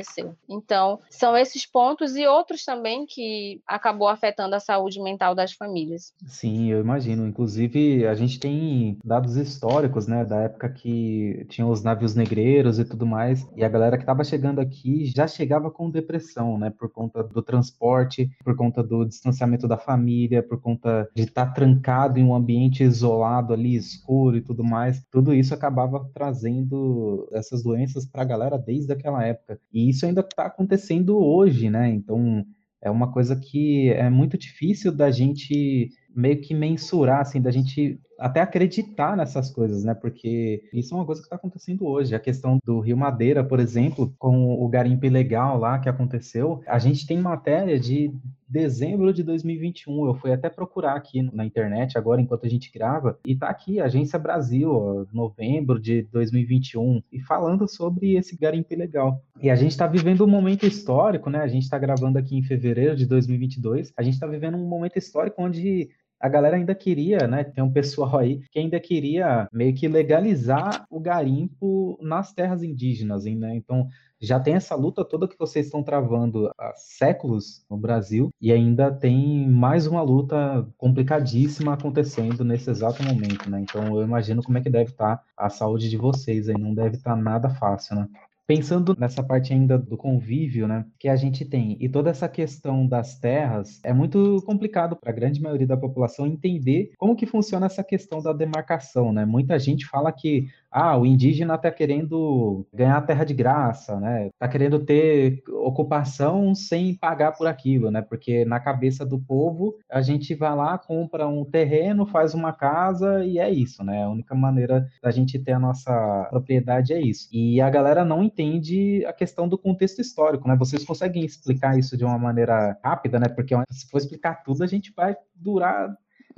Então, 0.48 1.00
são 1.10 1.36
esses 1.36 1.66
pontos 1.66 2.16
e 2.16 2.26
outros 2.26 2.64
também 2.64 3.06
que 3.06 3.60
acabou 3.66 4.08
afetando 4.08 4.54
a 4.54 4.60
saúde 4.60 5.00
mental 5.02 5.34
das 5.34 5.52
famílias. 5.52 6.12
Sim, 6.26 6.70
eu 6.70 6.80
imagino. 6.80 7.26
Inclusive, 7.26 8.06
a 8.06 8.14
gente 8.14 8.38
tem 8.38 8.98
dados 9.04 9.36
históricos, 9.36 10.06
né, 10.06 10.24
da 10.24 10.42
época 10.42 10.68
que 10.68 11.46
tinham 11.48 11.70
os 11.70 11.82
navios 11.82 12.14
negreiros 12.14 12.78
e 12.78 12.84
tudo 12.84 13.06
mais, 13.06 13.46
e 13.56 13.64
a 13.64 13.68
galera 13.68 13.96
que 13.96 14.02
estava 14.02 14.24
chegando 14.24 14.60
aqui 14.60 15.06
já 15.06 15.26
chegava 15.26 15.70
com 15.70 15.90
depressão, 15.90 16.58
né, 16.58 16.70
por 16.70 16.90
conta 16.90 17.22
do 17.22 17.42
transporte, 17.42 18.30
por 18.44 18.56
conta 18.56 18.82
do 18.82 19.04
distanciamento 19.04 19.66
da 19.66 19.76
família, 19.76 20.42
por 20.42 20.60
conta 20.60 21.08
de 21.14 21.24
estar 21.24 21.46
tá 21.46 21.52
trancado 21.52 22.18
em 22.18 22.24
um 22.24 22.34
ambiente 22.34 22.82
isolado 22.82 23.52
ali, 23.52 23.74
escuro 23.74 24.36
e 24.36 24.42
tudo 24.42 24.64
mais. 24.64 25.02
Tudo 25.10 25.34
isso 25.34 25.54
acabava 25.54 26.08
trazendo 26.12 27.28
essas 27.32 27.62
doenças 27.62 28.06
para 28.06 28.22
a 28.22 28.26
galera 28.26 28.58
desde 28.58 28.92
aquela 28.92 29.24
época. 29.24 29.60
E 29.72 29.87
isso 29.88 30.06
ainda 30.06 30.20
está 30.20 30.46
acontecendo 30.46 31.18
hoje, 31.18 31.70
né? 31.70 31.90
Então, 31.90 32.44
é 32.80 32.90
uma 32.90 33.12
coisa 33.12 33.34
que 33.36 33.90
é 33.90 34.08
muito 34.08 34.38
difícil 34.38 34.92
da 34.92 35.10
gente 35.10 35.90
meio 36.14 36.40
que 36.40 36.54
mensurar, 36.54 37.20
assim, 37.20 37.40
da 37.40 37.50
gente 37.50 38.00
até 38.18 38.40
acreditar 38.40 39.16
nessas 39.16 39.50
coisas, 39.50 39.84
né? 39.84 39.94
Porque 39.94 40.62
isso 40.72 40.92
é 40.92 40.96
uma 40.96 41.06
coisa 41.06 41.20
que 41.20 41.26
está 41.26 41.36
acontecendo 41.36 41.86
hoje. 41.86 42.14
A 42.14 42.20
questão 42.20 42.58
do 42.64 42.80
Rio 42.80 42.96
Madeira, 42.96 43.44
por 43.44 43.60
exemplo, 43.60 44.12
com 44.18 44.54
o 44.54 44.68
garimpo 44.68 45.06
ilegal 45.06 45.58
lá 45.58 45.78
que 45.78 45.88
aconteceu, 45.88 46.60
a 46.66 46.78
gente 46.78 47.06
tem 47.06 47.18
matéria 47.18 47.78
de 47.78 48.12
dezembro 48.48 49.12
de 49.12 49.22
2021. 49.22 50.06
Eu 50.06 50.14
fui 50.14 50.32
até 50.32 50.48
procurar 50.48 50.94
aqui 50.94 51.22
na 51.32 51.44
internet 51.44 51.98
agora 51.98 52.20
enquanto 52.20 52.46
a 52.46 52.48
gente 52.48 52.72
grava 52.72 53.18
e 53.26 53.36
tá 53.36 53.48
aqui 53.48 53.80
Agência 53.80 54.18
Brasil, 54.18 54.70
ó, 54.72 55.04
novembro 55.12 55.78
de 55.78 56.02
2021, 56.10 57.02
e 57.12 57.20
falando 57.20 57.68
sobre 57.68 58.16
esse 58.16 58.36
garimpo 58.36 58.72
ilegal. 58.72 59.22
E 59.42 59.50
a 59.50 59.56
gente 59.56 59.72
está 59.72 59.86
vivendo 59.86 60.24
um 60.24 60.28
momento 60.28 60.66
histórico, 60.66 61.28
né? 61.28 61.40
A 61.40 61.48
gente 61.48 61.64
está 61.64 61.78
gravando 61.78 62.18
aqui 62.18 62.36
em 62.36 62.42
fevereiro 62.42 62.96
de 62.96 63.06
2022. 63.06 63.92
A 63.96 64.02
gente 64.02 64.14
está 64.14 64.26
vivendo 64.26 64.56
um 64.56 64.66
momento 64.66 64.96
histórico 64.96 65.42
onde 65.42 65.90
a 66.20 66.28
galera 66.28 66.56
ainda 66.56 66.74
queria, 66.74 67.26
né? 67.26 67.44
Tem 67.44 67.62
um 67.62 67.72
pessoal 67.72 68.18
aí 68.18 68.40
que 68.50 68.58
ainda 68.58 68.78
queria 68.80 69.48
meio 69.52 69.74
que 69.74 69.88
legalizar 69.88 70.84
o 70.90 71.00
garimpo 71.00 71.98
nas 72.02 72.32
terras 72.32 72.62
indígenas, 72.62 73.24
né? 73.24 73.54
Então 73.54 73.86
já 74.20 74.40
tem 74.40 74.54
essa 74.54 74.74
luta 74.74 75.04
toda 75.04 75.28
que 75.28 75.38
vocês 75.38 75.66
estão 75.66 75.82
travando 75.82 76.50
há 76.58 76.72
séculos 76.74 77.64
no 77.70 77.76
Brasil 77.76 78.30
e 78.40 78.52
ainda 78.52 78.90
tem 78.90 79.48
mais 79.48 79.86
uma 79.86 80.02
luta 80.02 80.66
complicadíssima 80.76 81.74
acontecendo 81.74 82.44
nesse 82.44 82.68
exato 82.68 83.02
momento, 83.02 83.48
né? 83.48 83.60
Então 83.60 83.96
eu 83.96 84.02
imagino 84.02 84.42
como 84.42 84.58
é 84.58 84.60
que 84.60 84.70
deve 84.70 84.90
estar 84.90 85.22
a 85.36 85.48
saúde 85.48 85.88
de 85.88 85.96
vocês 85.96 86.48
aí, 86.48 86.58
não 86.58 86.74
deve 86.74 86.96
estar 86.96 87.14
nada 87.14 87.48
fácil, 87.48 87.96
né? 87.96 88.08
Pensando 88.48 88.96
nessa 88.98 89.22
parte 89.22 89.52
ainda 89.52 89.76
do 89.76 89.94
convívio, 89.94 90.66
né, 90.66 90.86
que 90.98 91.06
a 91.06 91.16
gente 91.16 91.44
tem, 91.44 91.76
e 91.78 91.86
toda 91.86 92.08
essa 92.08 92.26
questão 92.26 92.86
das 92.86 93.18
terras, 93.18 93.78
é 93.84 93.92
muito 93.92 94.42
complicado 94.46 94.96
para 94.96 95.10
a 95.10 95.14
grande 95.14 95.38
maioria 95.38 95.66
da 95.66 95.76
população 95.76 96.26
entender 96.26 96.92
como 96.96 97.14
que 97.14 97.26
funciona 97.26 97.66
essa 97.66 97.84
questão 97.84 98.22
da 98.22 98.32
demarcação, 98.32 99.12
né? 99.12 99.26
Muita 99.26 99.58
gente 99.58 99.84
fala 99.84 100.10
que 100.10 100.46
ah, 100.70 100.96
o 100.98 101.06
indígena 101.06 101.54
está 101.54 101.70
querendo 101.70 102.66
ganhar 102.72 103.00
terra 103.02 103.24
de 103.24 103.34
graça, 103.34 103.98
né? 103.98 104.26
Está 104.28 104.48
querendo 104.48 104.78
ter 104.84 105.42
ocupação 105.48 106.54
sem 106.54 106.94
pagar 106.94 107.32
por 107.32 107.46
aquilo, 107.46 107.90
né? 107.90 108.02
Porque 108.02 108.44
na 108.44 108.60
cabeça 108.60 109.04
do 109.04 109.18
povo 109.18 109.78
a 109.90 110.02
gente 110.02 110.34
vai 110.34 110.54
lá, 110.54 110.76
compra 110.76 111.26
um 111.26 111.44
terreno, 111.44 112.06
faz 112.06 112.34
uma 112.34 112.52
casa 112.52 113.24
e 113.24 113.38
é 113.38 113.50
isso, 113.50 113.82
né? 113.82 114.04
A 114.04 114.10
única 114.10 114.34
maneira 114.34 114.86
da 115.02 115.10
gente 115.10 115.38
ter 115.38 115.52
a 115.52 115.58
nossa 115.58 116.26
propriedade 116.30 116.92
é 116.92 117.00
isso. 117.00 117.28
E 117.32 117.60
a 117.60 117.70
galera 117.70 118.04
não 118.04 118.22
entende 118.22 119.04
a 119.06 119.12
questão 119.12 119.48
do 119.48 119.58
contexto 119.58 120.00
histórico, 120.00 120.46
né? 120.46 120.56
Vocês 120.56 120.84
conseguem 120.84 121.24
explicar 121.24 121.78
isso 121.78 121.96
de 121.96 122.04
uma 122.04 122.18
maneira 122.18 122.78
rápida, 122.84 123.18
né? 123.18 123.28
Porque 123.28 123.54
se 123.70 123.88
for 123.88 123.98
explicar 123.98 124.42
tudo, 124.42 124.62
a 124.62 124.66
gente 124.66 124.92
vai 124.94 125.16
durar 125.34 125.96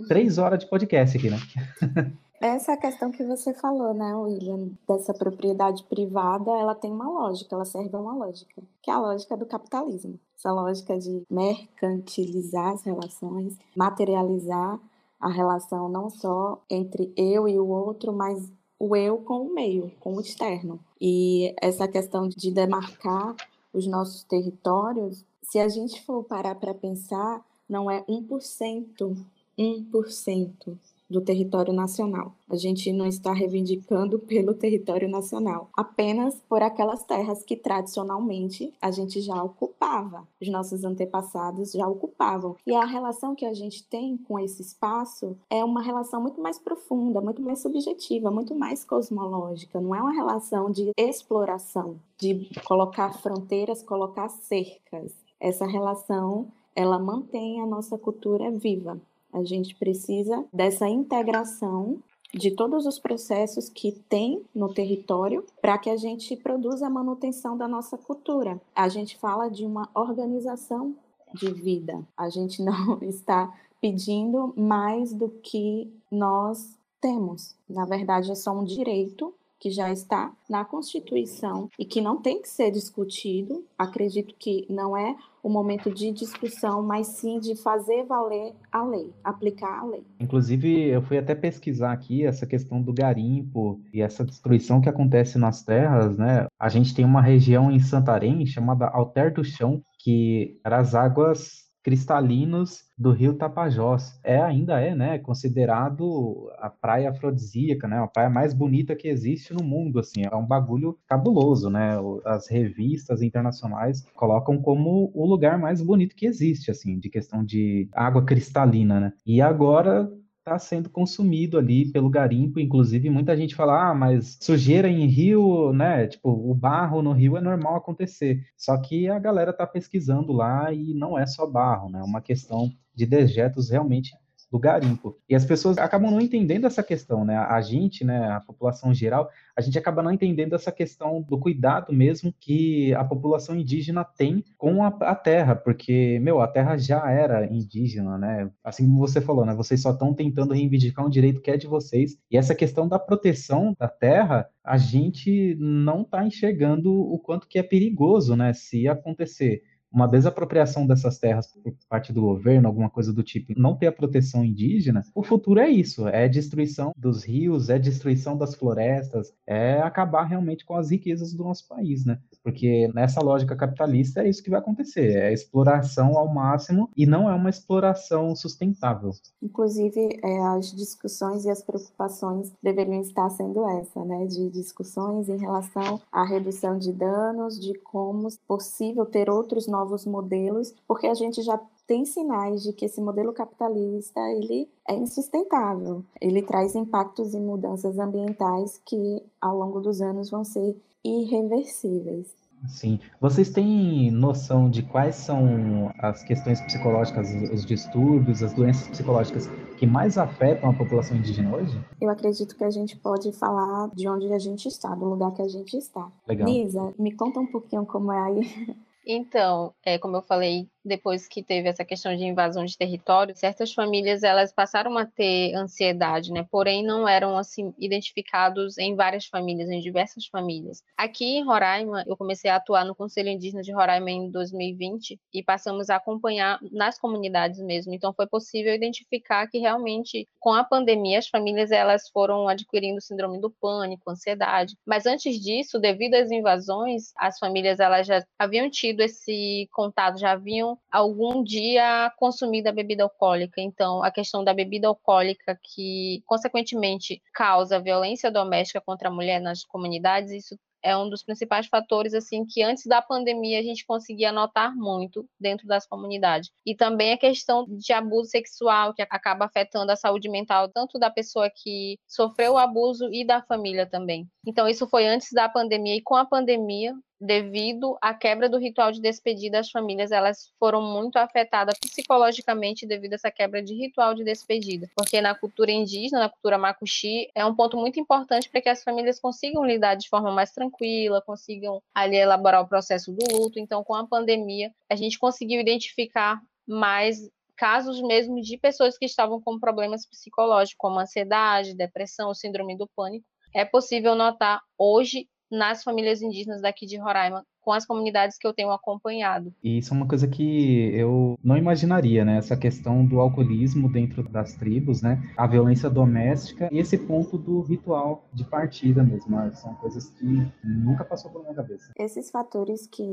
três 0.08 0.38
horas 0.38 0.58
de 0.58 0.68
podcast 0.68 1.18
aqui, 1.18 1.30
né? 1.30 1.38
Essa 2.40 2.75
questão 2.75 3.11
que 3.11 3.23
você 3.23 3.52
falou, 3.52 3.92
né, 3.92 4.16
William, 4.16 4.70
dessa 4.88 5.12
propriedade 5.12 5.85
privada, 5.85 6.50
ela 6.50 6.75
tem 6.75 6.90
uma 6.90 7.06
lógica, 7.06 7.54
ela 7.54 7.66
serve 7.66 7.94
a 7.94 8.00
uma 8.00 8.14
lógica, 8.14 8.62
que 8.80 8.90
é 8.90 8.94
a 8.94 8.99
lógica 8.99 9.37
do 9.37 9.44
capitalismo. 9.44 10.18
Essa 10.35 10.50
lógica 10.50 10.99
de 10.99 11.23
mercantilizar 11.28 12.73
as 12.73 12.82
relações, 12.82 13.59
materializar 13.76 14.80
a 15.20 15.28
relação 15.28 15.90
não 15.90 16.09
só 16.09 16.64
entre 16.70 17.12
eu 17.14 17.47
e 17.47 17.59
o 17.59 17.68
outro, 17.68 18.11
mas 18.11 18.50
o 18.78 18.97
eu 18.97 19.18
com 19.18 19.42
o 19.42 19.52
meio, 19.52 19.92
com 20.00 20.16
o 20.16 20.20
externo. 20.23 20.80
E 20.99 21.54
essa 21.61 21.87
questão 21.87 22.26
de 22.26 22.50
demarcar 22.50 23.37
os 23.70 23.87
nossos 23.87 24.23
territórios, 24.25 25.26
se 25.42 25.59
a 25.59 25.68
gente 25.68 26.02
for 26.06 26.25
parar 26.25 26.54
para 26.54 26.73
pensar, 26.73 27.44
não 27.68 27.90
é 27.90 28.02
1%, 28.04 29.14
1% 29.59 30.78
do 31.10 31.20
território 31.20 31.72
nacional. 31.72 32.32
A 32.48 32.56
gente 32.56 32.92
não 32.92 33.06
está 33.06 33.32
reivindicando 33.32 34.18
pelo 34.18 34.54
território 34.54 35.08
nacional, 35.08 35.68
apenas 35.76 36.40
por 36.48 36.62
aquelas 36.62 37.02
terras 37.02 37.42
que 37.42 37.56
tradicionalmente 37.56 38.72
a 38.80 38.90
gente 38.90 39.20
já 39.20 39.42
ocupava, 39.42 40.26
os 40.40 40.48
nossos 40.48 40.84
antepassados 40.84 41.72
já 41.72 41.86
ocupavam. 41.86 42.56
E 42.66 42.74
a 42.74 42.84
relação 42.84 43.34
que 43.34 43.44
a 43.44 43.52
gente 43.52 43.82
tem 43.84 44.16
com 44.16 44.38
esse 44.38 44.62
espaço 44.62 45.36
é 45.50 45.64
uma 45.64 45.82
relação 45.82 46.22
muito 46.22 46.40
mais 46.40 46.58
profunda, 46.58 47.20
muito 47.20 47.42
mais 47.42 47.60
subjetiva, 47.60 48.30
muito 48.30 48.54
mais 48.54 48.84
cosmológica, 48.84 49.80
não 49.80 49.94
é 49.94 50.00
uma 50.00 50.12
relação 50.12 50.70
de 50.70 50.92
exploração, 50.96 51.96
de 52.18 52.48
colocar 52.64 53.12
fronteiras, 53.14 53.82
colocar 53.82 54.28
cercas. 54.28 55.12
Essa 55.40 55.66
relação 55.66 56.48
ela 56.74 56.98
mantém 56.98 57.60
a 57.60 57.66
nossa 57.66 57.98
cultura 57.98 58.50
viva. 58.50 59.00
A 59.32 59.42
gente 59.42 59.75
precisa 59.75 60.44
dessa 60.52 60.88
integração 60.88 61.99
de 62.32 62.52
todos 62.52 62.87
os 62.87 62.99
processos 62.99 63.68
que 63.68 63.92
tem 64.08 64.42
no 64.54 64.72
território 64.72 65.44
para 65.60 65.78
que 65.78 65.90
a 65.90 65.96
gente 65.96 66.37
produza 66.37 66.87
a 66.87 66.90
manutenção 66.90 67.56
da 67.56 67.66
nossa 67.66 67.99
cultura. 67.99 68.60
A 68.75 68.88
gente 68.88 69.18
fala 69.18 69.49
de 69.50 69.64
uma 69.64 69.88
organização 69.94 70.94
de 71.34 71.52
vida. 71.52 72.00
A 72.16 72.28
gente 72.28 72.62
não 72.62 72.99
está 73.02 73.52
pedindo 73.80 74.52
mais 74.56 75.12
do 75.12 75.28
que 75.28 75.90
nós 76.10 76.78
temos. 77.00 77.56
Na 77.68 77.84
verdade, 77.84 78.30
é 78.30 78.34
só 78.34 78.52
um 78.52 78.64
direito 78.64 79.34
que 79.60 79.70
já 79.70 79.92
está 79.92 80.32
na 80.48 80.64
Constituição 80.64 81.68
e 81.78 81.84
que 81.84 82.00
não 82.00 82.16
tem 82.16 82.40
que 82.40 82.48
ser 82.48 82.70
discutido. 82.70 83.64
Acredito 83.78 84.34
que 84.38 84.66
não 84.70 84.96
é 84.96 85.14
o 85.42 85.48
momento 85.48 85.90
de 85.90 86.10
discussão, 86.12 86.82
mas 86.82 87.06
sim 87.08 87.38
de 87.38 87.54
fazer 87.54 88.04
valer 88.04 88.54
a 88.72 88.82
lei, 88.82 89.10
aplicar 89.22 89.80
a 89.80 89.84
lei. 89.84 90.02
Inclusive, 90.18 90.88
eu 90.88 91.02
fui 91.02 91.18
até 91.18 91.34
pesquisar 91.34 91.92
aqui 91.92 92.24
essa 92.24 92.46
questão 92.46 92.82
do 92.82 92.92
garimpo 92.92 93.80
e 93.92 94.00
essa 94.00 94.24
destruição 94.24 94.80
que 94.80 94.88
acontece 94.88 95.38
nas 95.38 95.62
terras, 95.62 96.16
né? 96.16 96.46
A 96.58 96.68
gente 96.68 96.94
tem 96.94 97.04
uma 97.04 97.22
região 97.22 97.70
em 97.70 97.80
Santarém 97.80 98.44
chamada 98.46 98.88
Alter 98.88 99.32
do 99.32 99.44
Chão, 99.44 99.82
que 99.98 100.58
as 100.64 100.94
águas 100.94 101.69
cristalinos 101.82 102.84
do 102.96 103.12
rio 103.12 103.34
Tapajós. 103.34 104.18
É, 104.22 104.40
ainda 104.40 104.80
é, 104.80 104.94
né, 104.94 105.18
considerado 105.18 106.50
a 106.58 106.68
praia 106.68 107.10
afrodisíaca, 107.10 107.88
né, 107.88 107.99
a 107.99 108.06
praia 108.06 108.30
mais 108.30 108.52
bonita 108.52 108.94
que 108.94 109.08
existe 109.08 109.52
no 109.54 109.64
mundo, 109.64 109.99
assim, 109.99 110.22
é 110.25 110.37
um 110.37 110.46
bagulho 110.46 110.99
cabuloso, 111.06 111.70
né, 111.70 111.96
as 112.25 112.49
revistas 112.49 113.22
internacionais 113.22 114.02
colocam 114.14 114.60
como 114.60 115.10
o 115.14 115.26
lugar 115.26 115.58
mais 115.58 115.82
bonito 115.82 116.14
que 116.14 116.26
existe, 116.26 116.70
assim, 116.70 116.99
de 116.99 117.08
questão 117.08 117.44
de 117.44 117.88
água 117.92 118.25
cristalina, 118.25 119.00
né, 119.00 119.12
e 119.25 119.40
agora 119.40 120.10
está 120.40 120.59
sendo 120.59 120.90
consumido 120.90 121.59
ali 121.59 121.90
pelo 121.90 122.11
garimpo. 122.11 122.59
Inclusive, 122.59 123.09
muita 123.11 123.37
gente 123.37 123.54
fala, 123.54 123.90
ah, 123.90 123.94
mas 123.94 124.38
sujeira 124.40 124.88
em 124.88 125.06
rio, 125.06 125.73
né? 125.73 126.06
Tipo, 126.06 126.30
o 126.30 126.54
barro 126.54 127.02
no 127.02 127.12
rio 127.12 127.37
é 127.37 127.40
normal 127.40 127.76
acontecer. 127.76 128.44
Só 128.56 128.76
que 128.78 129.09
a 129.09 129.18
galera 129.18 129.50
está 129.50 129.66
pesquisando 129.66 130.32
lá 130.32 130.73
e 130.73 130.94
não 130.94 131.18
é 131.18 131.26
só 131.26 131.47
barro, 131.47 131.88
né? 131.90 132.00
É 132.00 132.04
uma 132.04 132.20
questão 132.20 132.70
de 132.94 133.06
dejetos 133.06 133.70
realmente 133.70 134.12
do 134.50 134.59
garimpo. 134.59 135.16
E 135.28 135.35
as 135.35 135.45
pessoas 135.45 135.78
acabam 135.78 136.11
não 136.11 136.21
entendendo 136.21 136.66
essa 136.66 136.83
questão, 136.83 137.25
né? 137.25 137.37
A 137.37 137.61
gente, 137.61 138.04
né, 138.04 138.30
a 138.30 138.40
população 138.40 138.92
geral, 138.92 139.30
a 139.57 139.61
gente 139.61 139.78
acaba 139.78 140.02
não 140.02 140.11
entendendo 140.11 140.54
essa 140.54 140.73
questão 140.73 141.23
do 141.23 141.38
cuidado 141.38 141.92
mesmo 141.92 142.35
que 142.38 142.92
a 142.95 143.04
população 143.04 143.54
indígena 143.54 144.04
tem 144.04 144.45
com 144.59 144.83
a, 144.83 144.88
a 144.88 145.14
terra, 145.14 145.54
porque, 145.54 146.19
meu, 146.21 146.40
a 146.40 146.49
terra 146.49 146.76
já 146.76 147.09
era 147.11 147.47
indígena, 147.47 148.19
né? 148.19 148.50
Assim 148.64 148.85
como 148.85 148.99
você 148.99 149.21
falou, 149.21 149.47
né? 149.47 149.54
Vocês 149.54 149.80
só 149.80 149.92
estão 149.92 150.12
tentando 150.12 150.54
reivindicar 150.54 151.07
um 151.07 151.11
direito 151.11 151.40
que 151.40 151.50
é 151.50 151.57
de 151.57 151.66
vocês. 151.69 152.19
E 152.30 152.37
essa 152.37 152.54
questão 152.54 152.88
da 152.88 152.99
proteção 152.99 153.75
da 153.78 153.88
terra, 153.88 154.49
a 154.64 154.76
gente 154.76 155.57
não 155.61 156.02
está 156.02 156.25
enxergando 156.26 156.92
o 156.92 157.19
quanto 157.19 157.47
que 157.47 157.59
é 157.59 157.62
perigoso, 157.62 158.35
né? 158.35 158.52
Se 158.52 158.88
acontecer 158.88 159.62
uma 159.92 160.06
desapropriação 160.06 160.87
dessas 160.87 161.18
terras 161.18 161.47
por 161.47 161.75
parte 161.88 162.12
do 162.12 162.20
governo, 162.20 162.68
alguma 162.68 162.88
coisa 162.90 163.12
do 163.12 163.23
tipo, 163.23 163.52
não 163.56 163.76
ter 163.76 163.88
a 163.88 163.92
proteção 163.92 164.44
indígena, 164.44 165.04
o 165.14 165.23
futuro 165.23 165.61
é 165.61 165.68
isso: 165.68 166.06
é 166.09 166.28
destruição 166.28 166.92
dos 166.97 167.25
rios, 167.25 167.68
é 167.68 167.78
destruição 167.78 168.37
das 168.37 168.54
florestas, 168.54 169.32
é 169.47 169.80
acabar 169.80 170.25
realmente 170.25 170.64
com 170.64 170.76
as 170.76 170.90
riquezas 170.90 171.32
do 171.32 171.44
nosso 171.44 171.66
país, 171.68 172.04
né? 172.04 172.18
Porque 172.42 172.90
nessa 172.94 173.20
lógica 173.20 173.56
capitalista 173.56 174.23
é 174.23 174.28
isso 174.28 174.42
que 174.42 174.50
vai 174.50 174.61
acontecer: 174.61 175.16
é 175.16 175.32
exploração 175.32 176.16
ao 176.16 176.32
máximo 176.32 176.88
e 176.97 177.06
não 177.06 177.28
é 177.28 177.35
uma 177.35 177.50
exploração 177.50 178.35
sustentável. 178.37 179.11
Inclusive, 179.42 180.20
é, 180.23 180.40
as 180.47 180.73
discussões 180.73 181.44
e 181.44 181.50
as 181.50 181.62
preocupações 181.62 182.52
deveriam 182.62 183.00
estar 183.00 183.28
sendo 183.30 183.68
essa, 183.68 184.04
né? 184.04 184.26
De 184.26 184.50
discussões 184.50 185.28
em 185.28 185.37
relação 185.37 186.00
à 186.12 186.25
redução 186.25 186.78
de 186.78 186.92
danos, 186.92 187.59
de 187.59 187.75
como 187.80 188.28
possível 188.47 189.04
ter 189.04 189.28
outros 189.28 189.66
novos 189.66 189.79
novos 189.80 190.04
modelos, 190.04 190.75
porque 190.87 191.06
a 191.06 191.14
gente 191.14 191.42
já 191.42 191.58
tem 191.87 192.04
sinais 192.04 192.62
de 192.62 192.72
que 192.72 192.84
esse 192.84 193.00
modelo 193.00 193.32
capitalista 193.32 194.20
ele 194.30 194.68
é 194.87 194.94
insustentável. 194.94 196.04
Ele 196.20 196.42
traz 196.42 196.75
impactos 196.75 197.34
e 197.34 197.40
mudanças 197.40 197.99
ambientais 197.99 198.80
que 198.84 199.22
ao 199.40 199.56
longo 199.56 199.80
dos 199.80 200.00
anos 200.00 200.30
vão 200.30 200.44
ser 200.44 200.76
irreversíveis. 201.04 202.32
Sim. 202.68 203.00
Vocês 203.18 203.49
têm 203.50 204.10
noção 204.10 204.68
de 204.68 204.82
quais 204.82 205.14
são 205.14 205.90
as 205.99 206.22
questões 206.22 206.60
psicológicas, 206.60 207.28
os 207.50 207.64
distúrbios, 207.64 208.42
as 208.42 208.52
doenças 208.52 208.87
psicológicas 208.88 209.49
que 209.78 209.87
mais 209.87 210.18
afetam 210.18 210.68
a 210.68 210.75
população 210.75 211.16
indígena 211.16 211.56
hoje? 211.56 211.80
Eu 211.99 212.10
acredito 212.10 212.54
que 212.54 212.64
a 212.64 212.70
gente 212.70 212.96
pode 212.96 213.32
falar 213.32 213.88
de 213.94 214.06
onde 214.06 214.30
a 214.30 214.38
gente 214.38 214.68
está, 214.68 214.94
do 214.94 215.06
lugar 215.06 215.32
que 215.32 215.40
a 215.40 215.49
gente 215.49 215.75
está. 215.76 216.06
Legal. 216.28 216.46
Nisa, 216.46 216.94
me 216.99 217.12
conta 217.12 217.40
um 217.40 217.46
pouquinho 217.46 217.87
como 217.87 218.12
é 218.12 218.20
aí 218.20 218.76
Então, 219.07 219.75
é, 219.83 219.99
como 219.99 220.16
eu 220.16 220.23
falei, 220.23 220.71
depois 220.84 221.28
que 221.28 221.42
teve 221.42 221.68
essa 221.68 221.84
questão 221.84 222.16
de 222.16 222.25
invasão 222.25 222.64
de 222.64 222.76
território, 222.76 223.37
certas 223.37 223.72
famílias 223.72 224.22
elas 224.22 224.52
passaram 224.52 224.96
a 224.96 225.06
ter 225.06 225.54
ansiedade, 225.54 226.32
né? 226.32 226.46
Porém, 226.50 226.84
não 226.84 227.06
eram 227.06 227.37
assim 227.37 227.75
identificados 227.78 228.78
em 228.78 228.94
várias 228.94 229.26
famílias, 229.26 229.68
em 229.68 229.80
diversas 229.80 230.26
famílias. 230.26 230.82
Aqui 230.96 231.25
em 231.37 231.44
Roraima, 231.44 232.04
eu 232.06 232.16
comecei 232.16 232.50
a 232.50 232.56
atuar 232.56 232.84
no 232.84 232.94
Conselho 232.94 233.28
Indígena 233.28 233.62
de 233.62 233.72
Roraima 233.72 234.10
em 234.10 234.30
2020 234.30 235.18
e 235.32 235.42
passamos 235.42 235.90
a 235.90 235.96
acompanhar 235.96 236.58
nas 236.72 236.99
comunidades 236.99 237.60
mesmo. 237.60 237.94
Então, 237.94 238.12
foi 238.12 238.26
possível 238.26 238.75
identificar 238.75 239.46
que 239.49 239.58
realmente 239.58 240.26
com 240.38 240.52
a 240.52 240.64
pandemia 240.64 241.18
as 241.18 241.28
famílias 241.28 241.70
elas 241.70 242.08
foram 242.08 242.49
adquirindo 242.49 243.00
síndrome 243.00 243.40
do 243.40 243.50
pânico, 243.50 244.10
ansiedade. 244.10 244.76
Mas 244.87 245.06
antes 245.06 245.38
disso, 245.40 245.78
devido 245.78 246.14
às 246.14 246.30
invasões, 246.30 247.12
as 247.16 247.38
famílias 247.38 247.80
elas 247.80 248.06
já 248.06 248.25
haviam 248.38 248.70
tido 248.70 249.00
esse 249.00 249.68
contato, 249.72 250.18
já 250.18 250.32
haviam 250.32 250.69
algum 250.90 251.42
dia 251.42 252.12
consumido 252.16 252.68
a 252.68 252.72
bebida 252.72 253.02
alcoólica. 253.02 253.60
Então, 253.60 254.02
a 254.02 254.10
questão 254.10 254.44
da 254.44 254.52
bebida 254.52 254.88
alcoólica, 254.88 255.58
que 255.62 256.22
consequentemente 256.26 257.22
causa 257.32 257.80
violência 257.80 258.30
doméstica 258.30 258.80
contra 258.80 259.08
a 259.08 259.12
mulher 259.12 259.40
nas 259.40 259.64
comunidades, 259.64 260.30
isso 260.30 260.56
é 260.82 260.96
um 260.96 261.08
dos 261.08 261.22
principais 261.22 261.66
fatores 261.66 262.14
assim 262.14 262.44
que 262.46 262.62
antes 262.62 262.86
da 262.86 263.02
pandemia 263.02 263.58
a 263.58 263.62
gente 263.62 263.84
conseguia 263.84 264.32
notar 264.32 264.74
muito 264.74 265.28
dentro 265.38 265.66
das 265.66 265.86
comunidades. 265.86 266.50
E 266.64 266.74
também 266.74 267.12
a 267.12 267.18
questão 267.18 267.66
de 267.68 267.92
abuso 267.92 268.30
sexual 268.30 268.94
que 268.94 269.02
acaba 269.02 269.44
afetando 269.44 269.92
a 269.92 269.96
saúde 269.96 270.28
mental 270.28 270.68
tanto 270.68 270.98
da 270.98 271.10
pessoa 271.10 271.50
que 271.54 271.98
sofreu 272.06 272.54
o 272.54 272.58
abuso 272.58 273.08
e 273.12 273.25
da 273.25 273.42
família 273.42 273.86
também. 273.86 274.26
Então 274.47 274.68
isso 274.68 274.88
foi 274.88 275.06
antes 275.06 275.28
da 275.32 275.49
pandemia 275.49 275.97
e 275.97 276.02
com 276.02 276.16
a 276.16 276.25
pandemia 276.25 276.95
devido 277.21 277.99
à 278.00 278.15
quebra 278.15 278.49
do 278.49 278.59
ritual 278.59 278.91
de 278.91 279.00
despedida, 279.00 279.59
as 279.59 279.71
famílias 279.71 280.11
elas 280.11 280.52
foram 280.59 280.80
muito 280.80 281.17
afetadas 281.17 281.78
psicologicamente 281.78 282.87
devido 282.87 283.13
a 283.13 283.17
essa 283.17 283.30
quebra 283.30 283.63
de 283.63 283.75
ritual 283.75 284.15
de 284.15 284.25
despedida, 284.25 284.89
porque 284.97 285.21
na 285.21 285.35
cultura 285.35 285.71
indígena, 285.71 286.21
na 286.21 286.28
cultura 286.30 286.56
macuxi, 286.56 287.30
é 287.35 287.45
um 287.45 287.54
ponto 287.54 287.76
muito 287.76 288.00
importante 288.00 288.49
para 288.49 288.63
que 288.63 288.69
as 288.69 288.83
famílias 288.83 289.21
consigam 289.21 289.65
lidar 289.65 289.97
de 289.97 290.09
forma 290.09 290.30
mais 290.30 290.52
tranquila, 290.52 291.21
consigam 291.21 291.83
ali 291.95 292.17
elaborar 292.17 292.63
o 292.63 292.69
processo 292.69 293.13
do 293.13 293.37
luto. 293.37 293.59
Então, 293.59 293.85
com 293.85 293.95
a 293.95 294.06
pandemia, 294.06 294.73
a 294.89 294.97
gente 294.97 295.19
conseguiu 295.19 295.61
identificar 295.61 296.41
mais 296.67 297.28
casos 297.56 298.00
mesmo 298.00 298.41
de 298.41 298.56
pessoas 298.56 298.97
que 298.97 299.04
estavam 299.04 299.39
com 299.39 299.59
problemas 299.59 300.06
psicológicos, 300.06 300.78
como 300.78 300.99
ansiedade, 300.99 301.75
depressão, 301.75 302.33
síndrome 302.33 302.75
do 302.75 302.89
pânico. 302.97 303.26
É 303.54 303.67
possível 303.67 304.15
notar 304.15 304.63
hoje 304.78 305.28
nas 305.50 305.82
famílias 305.82 306.23
indígenas 306.23 306.63
daqui 306.63 306.86
de 306.86 306.97
Roraima, 306.97 307.45
com 307.60 307.73
as 307.73 307.84
comunidades 307.84 308.39
que 308.39 308.47
eu 308.47 308.54
tenho 308.54 308.71
acompanhado. 308.71 309.52
E 309.63 309.78
isso 309.78 309.93
é 309.93 309.97
uma 309.97 310.08
coisa 310.08 310.26
que 310.26 310.91
eu 310.95 311.39
não 311.43 311.56
imaginaria, 311.56 312.25
né? 312.25 312.39
Essa 312.39 312.56
questão 312.56 313.04
do 313.04 313.21
alcoolismo 313.21 313.91
dentro 313.91 314.23
das 314.23 314.54
tribos, 314.54 315.02
né? 315.02 315.23
A 315.36 315.47
violência 315.47 315.91
doméstica 315.91 316.69
e 316.73 316.78
esse 316.78 316.97
ponto 316.97 317.36
do 317.36 317.60
ritual 317.63 318.25
de 318.32 318.45
partida 318.45 319.02
mesmo. 319.02 319.36
Né? 319.36 319.50
São 319.52 319.75
coisas 319.75 320.08
que 320.10 320.25
nunca 320.65 321.04
passou 321.04 321.30
pela 321.30 321.45
minha 321.45 321.56
cabeça. 321.56 321.93
Esses 321.99 322.30
fatores 322.30 322.86
que 322.86 323.04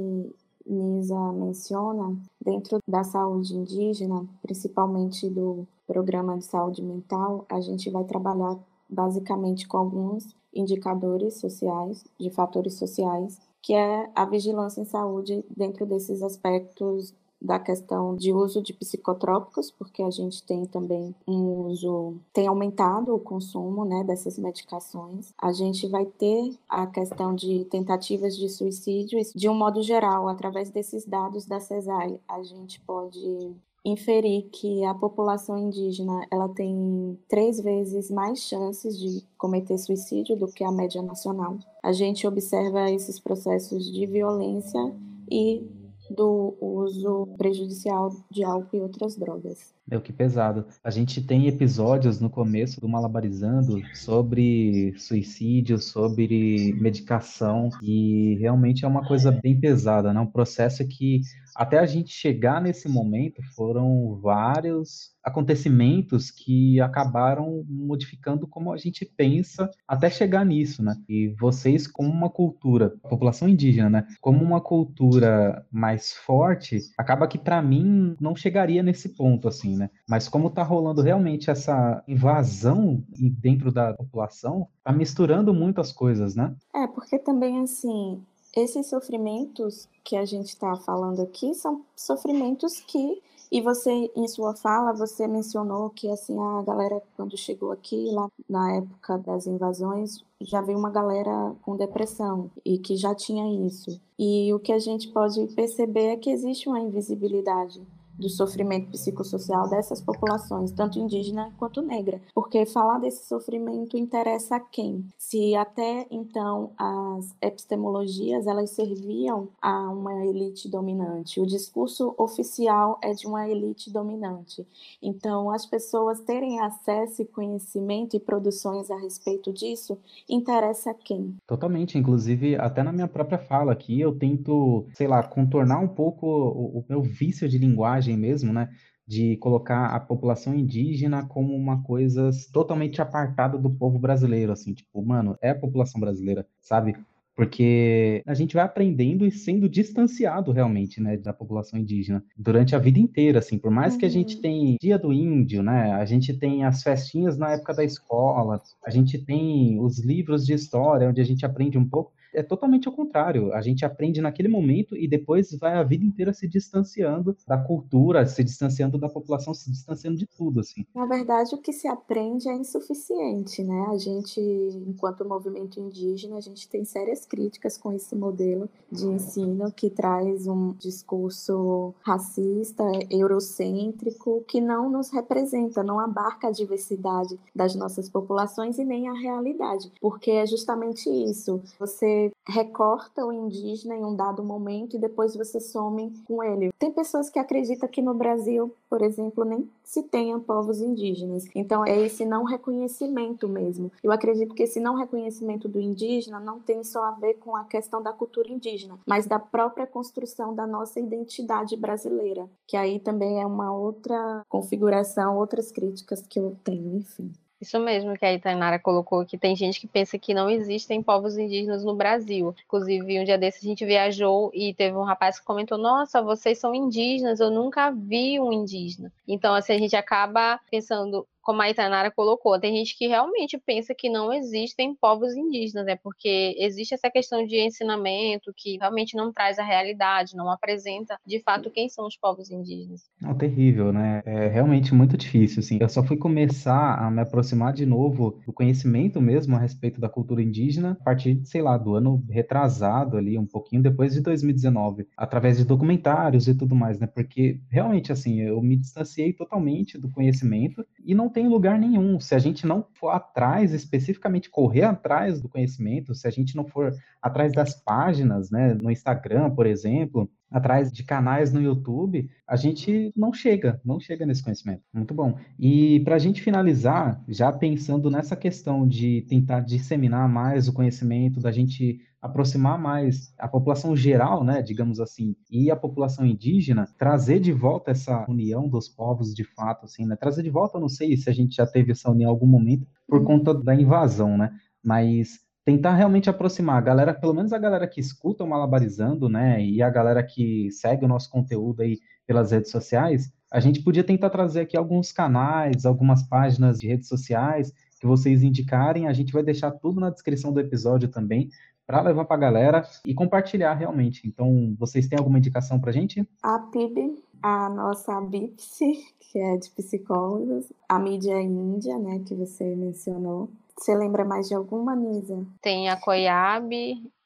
Nisa 0.65 1.31
menciona, 1.33 2.17
dentro 2.43 2.79
da 2.87 3.03
saúde 3.03 3.55
indígena, 3.55 4.25
principalmente 4.41 5.29
do 5.29 5.67
programa 5.85 6.37
de 6.37 6.45
saúde 6.45 6.83
mental, 6.83 7.45
a 7.49 7.61
gente 7.61 7.89
vai 7.89 8.03
trabalhar 8.03 8.57
basicamente 8.89 9.67
com 9.67 9.77
alguns 9.77 10.35
indicadores 10.59 11.35
sociais, 11.35 12.03
de 12.19 12.29
fatores 12.29 12.75
sociais, 12.75 13.39
que 13.61 13.73
é 13.73 14.09
a 14.15 14.25
vigilância 14.25 14.81
em 14.81 14.85
saúde 14.85 15.43
dentro 15.55 15.85
desses 15.85 16.21
aspectos 16.21 17.13
da 17.41 17.59
questão 17.59 18.15
de 18.15 18.33
uso 18.33 18.61
de 18.61 18.73
psicotrópicos, 18.73 19.69
porque 19.69 20.01
a 20.01 20.09
gente 20.09 20.43
tem 20.43 20.65
também 20.65 21.13
um 21.27 21.67
uso, 21.67 22.15
tem 22.33 22.47
aumentado 22.47 23.13
o 23.13 23.19
consumo 23.19 23.85
né, 23.85 24.03
dessas 24.03 24.37
medicações. 24.39 25.33
A 25.37 25.51
gente 25.51 25.87
vai 25.87 26.05
ter 26.05 26.57
a 26.67 26.87
questão 26.87 27.35
de 27.35 27.65
tentativas 27.65 28.35
de 28.35 28.49
suicídio, 28.49 29.19
de 29.35 29.49
um 29.49 29.53
modo 29.53 29.81
geral, 29.83 30.27
através 30.27 30.69
desses 30.71 31.05
dados 31.05 31.45
da 31.45 31.59
CESAI, 31.59 32.19
a 32.27 32.41
gente 32.41 32.81
pode 32.81 33.55
inferir 33.87 34.49
que 34.51 34.83
a 34.83 34.93
população 34.93 35.57
indígena 35.57 36.27
ela 36.29 36.49
tem 36.49 37.17
três 37.29 37.61
vezes 37.61 38.11
mais 38.11 38.39
chances 38.39 38.99
de 38.99 39.25
cometer 39.37 39.77
suicídio 39.77 40.35
do 40.35 40.47
que 40.47 40.63
a 40.63 40.71
média 40.71 41.01
nacional. 41.01 41.57
A 41.81 41.93
gente 41.93 42.27
observa 42.27 42.91
esses 42.91 43.17
processos 43.17 43.89
de 43.89 44.05
violência 44.05 44.93
e 45.31 45.65
do 46.09 46.53
uso 46.59 47.27
prejudicial 47.37 48.11
de 48.29 48.43
álcool 48.43 48.75
e 48.75 48.81
outras 48.81 49.15
drogas. 49.15 49.76
Meu, 49.89 50.01
que 50.01 50.11
pesado. 50.11 50.65
A 50.83 50.89
gente 50.89 51.21
tem 51.21 51.47
episódios 51.47 52.19
no 52.19 52.29
começo 52.29 52.81
do 52.81 52.89
Malabarizando 52.89 53.81
sobre 53.95 54.93
suicídio, 54.97 55.79
sobre 55.79 56.73
medicação, 56.73 57.69
e 57.81 58.35
realmente 58.37 58.83
é 58.83 58.87
uma 58.87 59.07
coisa 59.07 59.31
bem 59.31 59.57
pesada, 59.57 60.13
né? 60.13 60.19
Um 60.19 60.27
processo 60.27 60.85
que 60.85 61.21
até 61.55 61.79
a 61.79 61.85
gente 61.85 62.11
chegar 62.11 62.61
nesse 62.61 62.87
momento 62.87 63.41
foram 63.55 64.19
vários 64.21 65.15
acontecimentos 65.23 66.29
que 66.29 66.79
acabaram 66.79 67.65
modificando 67.67 68.47
como 68.47 68.71
a 68.71 68.77
gente 68.77 69.03
pensa 69.05 69.69
até 69.87 70.09
chegar 70.09 70.45
nisso, 70.45 70.83
né? 70.83 70.95
E 71.09 71.29
vocês 71.39 71.87
como 71.87 72.09
uma 72.09 72.29
cultura, 72.29 72.93
a 73.03 73.07
população 73.09 73.49
indígena, 73.49 73.89
né, 73.89 74.07
como 74.21 74.43
uma 74.43 74.61
cultura 74.61 75.65
mais 75.71 76.13
forte, 76.13 76.79
acaba 76.97 77.27
que 77.27 77.37
para 77.37 77.61
mim 77.61 78.15
não 78.21 78.35
chegaria 78.35 78.83
nesse 78.83 79.09
ponto 79.09 79.47
assim, 79.47 79.76
né? 79.77 79.89
Mas 80.07 80.27
como 80.27 80.49
tá 80.49 80.63
rolando 80.63 81.01
realmente 81.01 81.49
essa 81.49 82.03
invasão 82.07 83.03
dentro 83.09 83.71
da 83.71 83.93
população, 83.93 84.67
tá 84.83 84.91
misturando 84.91 85.53
muitas 85.53 85.91
coisas, 85.91 86.35
né? 86.35 86.55
É, 86.73 86.87
porque 86.87 87.19
também 87.19 87.61
assim, 87.61 88.21
esses 88.55 88.87
sofrimentos 88.87 89.87
que 90.03 90.15
a 90.15 90.25
gente 90.25 90.47
está 90.47 90.75
falando 90.77 91.21
aqui 91.21 91.53
são 91.53 91.83
sofrimentos 91.95 92.79
que 92.79 93.21
e 93.49 93.61
você, 93.61 94.11
em 94.13 94.27
sua 94.27 94.53
fala, 94.55 94.91
você 94.91 95.25
mencionou 95.25 95.89
que 95.89 96.09
assim 96.09 96.37
a 96.37 96.61
galera 96.63 97.01
quando 97.15 97.37
chegou 97.37 97.71
aqui 97.71 98.09
lá 98.11 98.29
na 98.49 98.75
época 98.75 99.17
das 99.19 99.47
invasões 99.47 100.21
já 100.41 100.61
veio 100.61 100.77
uma 100.77 100.89
galera 100.89 101.55
com 101.61 101.77
depressão 101.77 102.51
e 102.65 102.77
que 102.77 102.97
já 102.97 103.15
tinha 103.15 103.65
isso. 103.65 103.99
E 104.19 104.53
o 104.53 104.59
que 104.59 104.73
a 104.73 104.79
gente 104.79 105.07
pode 105.09 105.47
perceber 105.55 106.07
é 106.07 106.17
que 106.17 106.29
existe 106.29 106.67
uma 106.67 106.79
invisibilidade 106.79 107.81
do 108.17 108.29
sofrimento 108.29 108.89
psicossocial 108.89 109.69
dessas 109.69 110.01
populações, 110.01 110.71
tanto 110.71 110.99
indígena 110.99 111.51
quanto 111.57 111.81
negra, 111.81 112.21
porque 112.33 112.65
falar 112.65 112.99
desse 112.99 113.27
sofrimento 113.27 113.97
interessa 113.97 114.55
a 114.55 114.59
quem? 114.59 115.05
Se 115.17 115.55
até 115.55 116.07
então 116.09 116.71
as 116.77 117.35
epistemologias 117.41 118.47
elas 118.47 118.71
serviam 118.71 119.49
a 119.61 119.89
uma 119.89 120.25
elite 120.25 120.69
dominante, 120.69 121.39
o 121.39 121.45
discurso 121.45 122.13
oficial 122.17 122.99
é 123.01 123.11
de 123.11 123.27
uma 123.27 123.47
elite 123.47 123.91
dominante. 123.91 124.65
Então, 125.01 125.51
as 125.51 125.65
pessoas 125.65 126.19
terem 126.21 126.59
acesso 126.59 127.21
e 127.21 127.25
conhecimento 127.25 128.15
e 128.15 128.19
produções 128.19 128.89
a 128.89 128.97
respeito 128.97 129.51
disso 129.53 129.97
interessa 130.29 130.91
a 130.91 130.93
quem? 130.93 131.35
Totalmente, 131.45 131.97
inclusive 131.97 132.55
até 132.55 132.83
na 132.83 132.91
minha 132.91 133.07
própria 133.07 133.37
fala 133.37 133.71
aqui 133.71 133.99
eu 133.99 134.17
tento, 134.17 134.85
sei 134.93 135.07
lá, 135.07 135.23
contornar 135.23 135.79
um 135.79 135.87
pouco 135.87 136.25
o, 136.27 136.79
o 136.79 136.85
meu 136.87 137.01
vício 137.01 137.47
de 137.47 137.57
linguagem 137.57 138.06
mesmo, 138.15 138.53
né? 138.53 138.69
De 139.05 139.37
colocar 139.37 139.87
a 139.87 139.99
população 139.99 140.53
indígena 140.53 141.25
como 141.25 141.55
uma 141.55 141.81
coisa 141.81 142.29
totalmente 142.53 143.01
apartada 143.01 143.57
do 143.57 143.69
povo 143.69 143.97
brasileiro, 143.97 144.51
assim, 144.51 144.73
tipo, 144.73 145.03
mano, 145.03 145.35
é 145.41 145.49
a 145.49 145.59
população 145.59 145.99
brasileira, 145.99 146.45
sabe? 146.61 146.95
Porque 147.37 148.23
a 148.25 148.33
gente 148.33 148.55
vai 148.55 148.65
aprendendo 148.65 149.23
e 149.23 149.29
sendo 149.29 149.69
distanciado 149.69 150.51
realmente, 150.51 150.99
né, 150.99 151.17
da 151.17 151.31
população 151.31 151.79
indígena 151.79 152.23
durante 152.35 152.75
a 152.75 152.79
vida 152.79 152.97
inteira, 152.97 153.37
assim, 153.37 153.59
por 153.59 153.69
mais 153.69 153.93
uhum. 153.93 153.99
que 153.99 154.05
a 154.07 154.09
gente 154.09 154.37
uhum. 154.37 154.41
tem 154.41 154.77
Dia 154.81 154.97
do 154.97 155.13
Índio, 155.13 155.61
né, 155.61 155.91
a 155.91 156.03
gente 156.03 156.33
tem 156.33 156.65
as 156.65 156.81
festinhas 156.81 157.37
na 157.37 157.51
época 157.51 157.75
da 157.75 157.83
escola, 157.83 158.59
a 158.83 158.89
gente 158.89 159.19
tem 159.19 159.79
os 159.79 159.99
livros 159.99 160.47
de 160.47 160.53
história 160.53 161.07
onde 161.07 161.21
a 161.21 161.23
gente 161.23 161.45
aprende 161.45 161.77
um 161.77 161.87
pouco, 161.87 162.11
é 162.33 162.43
totalmente 162.43 162.87
ao 162.87 162.93
contrário. 162.93 163.53
A 163.53 163.61
gente 163.61 163.85
aprende 163.85 164.21
naquele 164.21 164.47
momento 164.47 164.95
e 164.95 165.07
depois 165.07 165.51
vai 165.59 165.73
a 165.73 165.83
vida 165.83 166.05
inteira 166.05 166.33
se 166.33 166.47
distanciando 166.47 167.35
da 167.47 167.57
cultura, 167.57 168.25
se 168.25 168.43
distanciando 168.43 168.97
da 168.97 169.09
população, 169.09 169.53
se 169.53 169.71
distanciando 169.71 170.17
de 170.17 170.25
tudo, 170.25 170.59
assim. 170.59 170.85
Na 170.95 171.05
verdade, 171.05 171.53
o 171.55 171.57
que 171.57 171.73
se 171.73 171.87
aprende 171.87 172.49
é 172.49 172.53
insuficiente, 172.53 173.63
né? 173.63 173.87
A 173.89 173.97
gente, 173.97 174.39
enquanto 174.87 175.27
movimento 175.27 175.79
indígena, 175.79 176.37
a 176.37 176.41
gente 176.41 176.67
tem 176.69 176.83
sérias 176.85 177.25
críticas 177.25 177.77
com 177.77 177.91
esse 177.91 178.15
modelo 178.15 178.69
de 178.91 179.05
ensino 179.05 179.71
que 179.71 179.89
traz 179.89 180.47
um 180.47 180.73
discurso 180.73 181.93
racista, 182.01 182.83
eurocêntrico, 183.09 184.43
que 184.47 184.61
não 184.61 184.89
nos 184.89 185.11
representa, 185.11 185.83
não 185.83 185.99
abarca 185.99 186.47
a 186.47 186.51
diversidade 186.51 187.39
das 187.55 187.75
nossas 187.75 188.09
populações 188.09 188.77
e 188.77 188.85
nem 188.85 189.07
a 189.07 189.13
realidade, 189.13 189.91
porque 190.01 190.31
é 190.31 190.45
justamente 190.45 191.09
isso. 191.09 191.61
Você 191.79 192.16
recorta 192.47 193.25
o 193.25 193.31
indígena 193.31 193.95
em 193.95 194.03
um 194.03 194.15
dado 194.15 194.43
momento 194.43 194.95
e 194.95 194.99
depois 194.99 195.35
você 195.35 195.59
some 195.59 196.13
com 196.25 196.43
ele. 196.43 196.71
Tem 196.79 196.91
pessoas 196.91 197.29
que 197.29 197.39
acreditam 197.39 197.89
que 197.89 198.01
no 198.01 198.13
Brasil, 198.13 198.73
por 198.89 199.01
exemplo, 199.01 199.43
nem 199.43 199.69
se 199.83 200.03
tenha 200.03 200.37
povos 200.39 200.81
indígenas. 200.81 201.45
Então 201.55 201.85
é 201.85 201.97
esse 201.99 202.25
não 202.25 202.43
reconhecimento 202.43 203.47
mesmo. 203.47 203.91
Eu 204.03 204.11
acredito 204.11 204.53
que 204.53 204.63
esse 204.63 204.79
não 204.79 204.95
reconhecimento 204.95 205.67
do 205.67 205.79
indígena 205.79 206.39
não 206.39 206.59
tem 206.59 206.83
só 206.83 207.03
a 207.05 207.11
ver 207.11 207.35
com 207.35 207.55
a 207.55 207.63
questão 207.63 208.01
da 208.01 208.13
cultura 208.13 208.51
indígena, 208.51 208.99
mas 209.05 209.25
da 209.25 209.39
própria 209.39 209.87
construção 209.87 210.53
da 210.53 210.67
nossa 210.67 210.99
identidade 210.99 211.75
brasileira, 211.75 212.49
que 212.67 212.77
aí 212.77 212.99
também 212.99 213.41
é 213.41 213.45
uma 213.45 213.73
outra 213.73 214.43
configuração, 214.49 215.37
outras 215.37 215.71
críticas 215.71 216.25
que 216.27 216.39
eu 216.39 216.55
tenho, 216.63 216.97
enfim. 216.97 217.31
Isso 217.59 217.79
mesmo 217.79 218.15
que 218.15 218.25
a 218.25 218.33
Itainara 218.33 218.77
colocou, 218.77 219.25
que 219.25 219.37
tem 219.37 219.55
gente 219.55 219.79
que 219.79 219.87
pensa 219.87 220.17
que 220.19 220.33
não 220.33 220.49
existem 220.49 221.01
povos 221.01 221.37
indígenas 221.37 221.83
no 221.83 221.95
Brasil. 221.95 222.55
Inclusive, 222.65 223.19
um 223.19 223.23
dia 223.23 223.37
desses 223.37 223.63
a 223.63 223.67
gente 223.67 223.85
viajou 223.85 224.51
e 224.53 224.73
teve 224.75 224.95
um 224.95 225.03
rapaz 225.03 225.39
que 225.39 225.45
comentou: 225.45 225.77
Nossa, 225.77 226.21
vocês 226.21 226.59
são 226.59 226.75
indígenas, 226.75 227.39
eu 227.39 227.49
nunca 227.49 227.91
vi 227.91 228.39
um 228.39 228.53
indígena. 228.53 229.11
Então, 229.27 229.55
assim, 229.55 229.73
a 229.73 229.79
gente 229.79 229.95
acaba 229.95 230.59
pensando, 230.69 231.27
como 231.47 231.61
a 231.61 231.69
Itanara 231.69 232.11
colocou, 232.11 232.59
tem 232.59 232.75
gente 232.75 232.97
que 232.97 233.07
realmente 233.07 233.57
pensa 233.57 233.95
que 233.97 234.09
não 234.09 234.33
existem 234.33 234.93
povos 234.93 235.33
indígenas, 235.33 235.85
né? 235.85 235.95
Porque 235.95 236.53
existe 236.59 236.93
essa 236.93 237.09
questão 237.09 237.47
de 237.47 237.55
ensinamento 237.55 238.51
que 238.53 238.77
realmente 238.77 239.15
não 239.15 239.31
traz 239.31 239.57
a 239.57 239.63
realidade, 239.63 240.35
não 240.35 240.51
apresenta 240.51 241.17
de 241.25 241.39
fato 241.39 241.71
quem 241.71 241.87
são 241.87 242.05
os 242.05 242.17
povos 242.17 242.51
indígenas. 242.51 243.09
É 243.23 243.33
terrível, 243.33 243.93
né? 243.93 244.21
É 244.25 244.49
realmente 244.49 244.93
muito 244.93 245.15
difícil, 245.15 245.61
assim. 245.61 245.77
Eu 245.79 245.87
só 245.87 246.03
fui 246.03 246.17
começar 246.17 246.95
a 246.95 247.09
me 247.09 247.21
aproximar 247.21 247.71
de 247.71 247.85
novo 247.85 248.41
do 248.45 248.51
conhecimento 248.51 249.21
mesmo 249.21 249.55
a 249.55 249.59
respeito 249.59 250.01
da 250.01 250.09
cultura 250.09 250.43
indígena 250.43 250.97
a 250.99 251.03
partir, 251.05 251.39
sei 251.45 251.61
lá, 251.61 251.77
do 251.77 251.95
ano 251.95 252.21
retrasado 252.29 253.15
ali, 253.15 253.37
um 253.37 253.47
pouquinho 253.47 253.81
depois 253.81 254.13
de 254.13 254.19
2019, 254.19 255.07
através 255.15 255.57
de 255.57 255.63
documentários 255.63 256.45
e 256.49 256.53
tudo 256.53 256.75
mais, 256.75 256.99
né? 256.99 257.07
Porque 257.07 257.61
realmente, 257.69 258.11
assim, 258.11 258.41
eu 258.41 258.61
me 258.61 258.75
distanciei 258.75 259.31
totalmente 259.31 259.97
do 259.97 260.11
conhecimento 260.11 260.85
e 261.05 261.15
não 261.15 261.29
tem 261.37 261.47
lugar 261.47 261.77
nenhum. 261.77 262.19
Se 262.19 262.33
a 262.33 262.39
gente 262.39 262.65
não 262.65 262.83
for 262.95 263.09
atrás, 263.09 263.71
especificamente 263.71 264.49
correr 264.49 264.81
atrás 264.81 265.39
do 265.39 265.47
conhecimento, 265.47 266.15
se 266.15 266.27
a 266.27 266.31
gente 266.31 266.55
não 266.55 266.65
for 266.65 266.91
atrás 267.21 267.53
das 267.53 267.75
páginas, 267.75 268.49
né, 268.49 268.73
no 268.73 268.89
Instagram, 268.89 269.51
por 269.51 269.67
exemplo, 269.67 270.27
atrás 270.49 270.91
de 270.91 271.03
canais 271.03 271.51
no 271.51 271.61
YouTube, 271.61 272.29
a 272.47 272.55
gente 272.55 273.11
não 273.15 273.33
chega, 273.33 273.81
não 273.83 273.99
chega 273.99 274.25
nesse 274.25 274.43
conhecimento. 274.43 274.83
Muito 274.93 275.13
bom. 275.13 275.37
E 275.59 275.99
para 276.01 276.15
a 276.15 276.19
gente 276.19 276.41
finalizar, 276.41 277.21
já 277.27 277.51
pensando 277.51 278.09
nessa 278.09 278.35
questão 278.35 278.87
de 278.87 279.25
tentar 279.27 279.61
disseminar 279.61 280.27
mais 280.29 280.67
o 280.67 280.73
conhecimento, 280.73 281.39
da 281.39 281.51
gente 281.51 281.99
aproximar 282.21 282.79
mais 282.79 283.33
a 283.37 283.47
população 283.47 283.95
geral, 283.95 284.43
né, 284.43 284.61
digamos 284.61 284.99
assim, 284.99 285.35
e 285.51 285.69
a 285.69 285.75
população 285.75 286.25
indígena, 286.25 286.87
trazer 286.97 287.39
de 287.39 287.51
volta 287.51 287.91
essa 287.91 288.25
união 288.27 288.67
dos 288.67 288.89
povos 288.89 289.33
de 289.33 289.43
fato, 289.43 289.85
assim, 289.85 290.05
né, 290.05 290.15
trazer 290.15 290.43
de 290.43 290.49
volta, 290.49 290.77
eu 290.77 290.81
não 290.81 290.89
sei 290.89 291.15
se 291.15 291.29
a 291.29 291.33
gente 291.33 291.55
já 291.55 291.65
teve 291.65 291.91
essa 291.91 292.09
união 292.09 292.29
em 292.29 292.33
algum 292.33 292.47
momento 292.47 292.87
por 293.07 293.19
uhum. 293.19 293.25
conta 293.25 293.53
da 293.53 293.75
invasão, 293.75 294.37
né, 294.37 294.51
mas 294.83 295.39
tentar 295.67 295.95
realmente 295.95 296.29
aproximar 296.29 296.77
a 296.77 296.81
galera, 296.81 297.13
pelo 297.13 297.33
menos 297.33 297.51
a 297.51 297.57
galera 297.57 297.85
que 297.85 297.99
escuta 297.99 298.41
o 298.41 298.47
Malabarizando, 298.47 299.27
né, 299.27 299.61
e 299.61 299.81
a 299.81 299.89
galera 299.89 300.23
que 300.23 300.71
segue 300.71 301.03
o 301.03 301.09
nosso 301.09 301.29
conteúdo 301.29 301.81
aí 301.81 301.99
pelas 302.25 302.51
redes 302.51 302.71
sociais, 302.71 303.33
a 303.51 303.59
gente 303.59 303.83
podia 303.83 304.01
tentar 304.01 304.29
trazer 304.29 304.61
aqui 304.61 304.77
alguns 304.77 305.11
canais, 305.11 305.85
algumas 305.85 306.23
páginas 306.23 306.77
de 306.77 306.87
redes 306.87 307.09
sociais 307.09 307.73
que 307.99 308.07
vocês 308.07 308.43
indicarem, 308.43 309.09
a 309.09 309.13
gente 309.13 309.33
vai 309.33 309.43
deixar 309.43 309.71
tudo 309.71 309.99
na 309.99 310.09
descrição 310.09 310.53
do 310.53 310.61
episódio 310.61 311.09
também, 311.09 311.49
para 311.85 312.01
levar 312.01 312.23
para 312.23 312.37
a 312.37 312.39
galera 312.39 312.89
e 313.05 313.13
compartilhar 313.13 313.73
realmente. 313.73 314.25
Então, 314.25 314.73
vocês 314.79 315.09
têm 315.09 315.19
alguma 315.19 315.37
indicação 315.37 315.81
para 315.81 315.91
gente? 315.91 316.25
A 316.43 316.59
PIB, 316.59 317.21
a 317.43 317.67
nossa 317.67 318.21
BIPSI, 318.21 318.93
que 319.19 319.37
é 319.37 319.57
de 319.57 319.69
psicólogos, 319.71 320.71
a 320.87 320.97
mídia 320.97 321.41
índia, 321.41 321.99
né, 321.99 322.19
que 322.25 322.33
você 322.33 322.73
mencionou. 322.73 323.49
Você 323.77 323.95
lembra 323.95 324.25
mais 324.25 324.47
de 324.47 324.55
alguma, 324.55 324.95
Nisa? 324.95 325.45
Tem 325.61 325.89
a 325.89 325.95
COIAB 325.95 326.73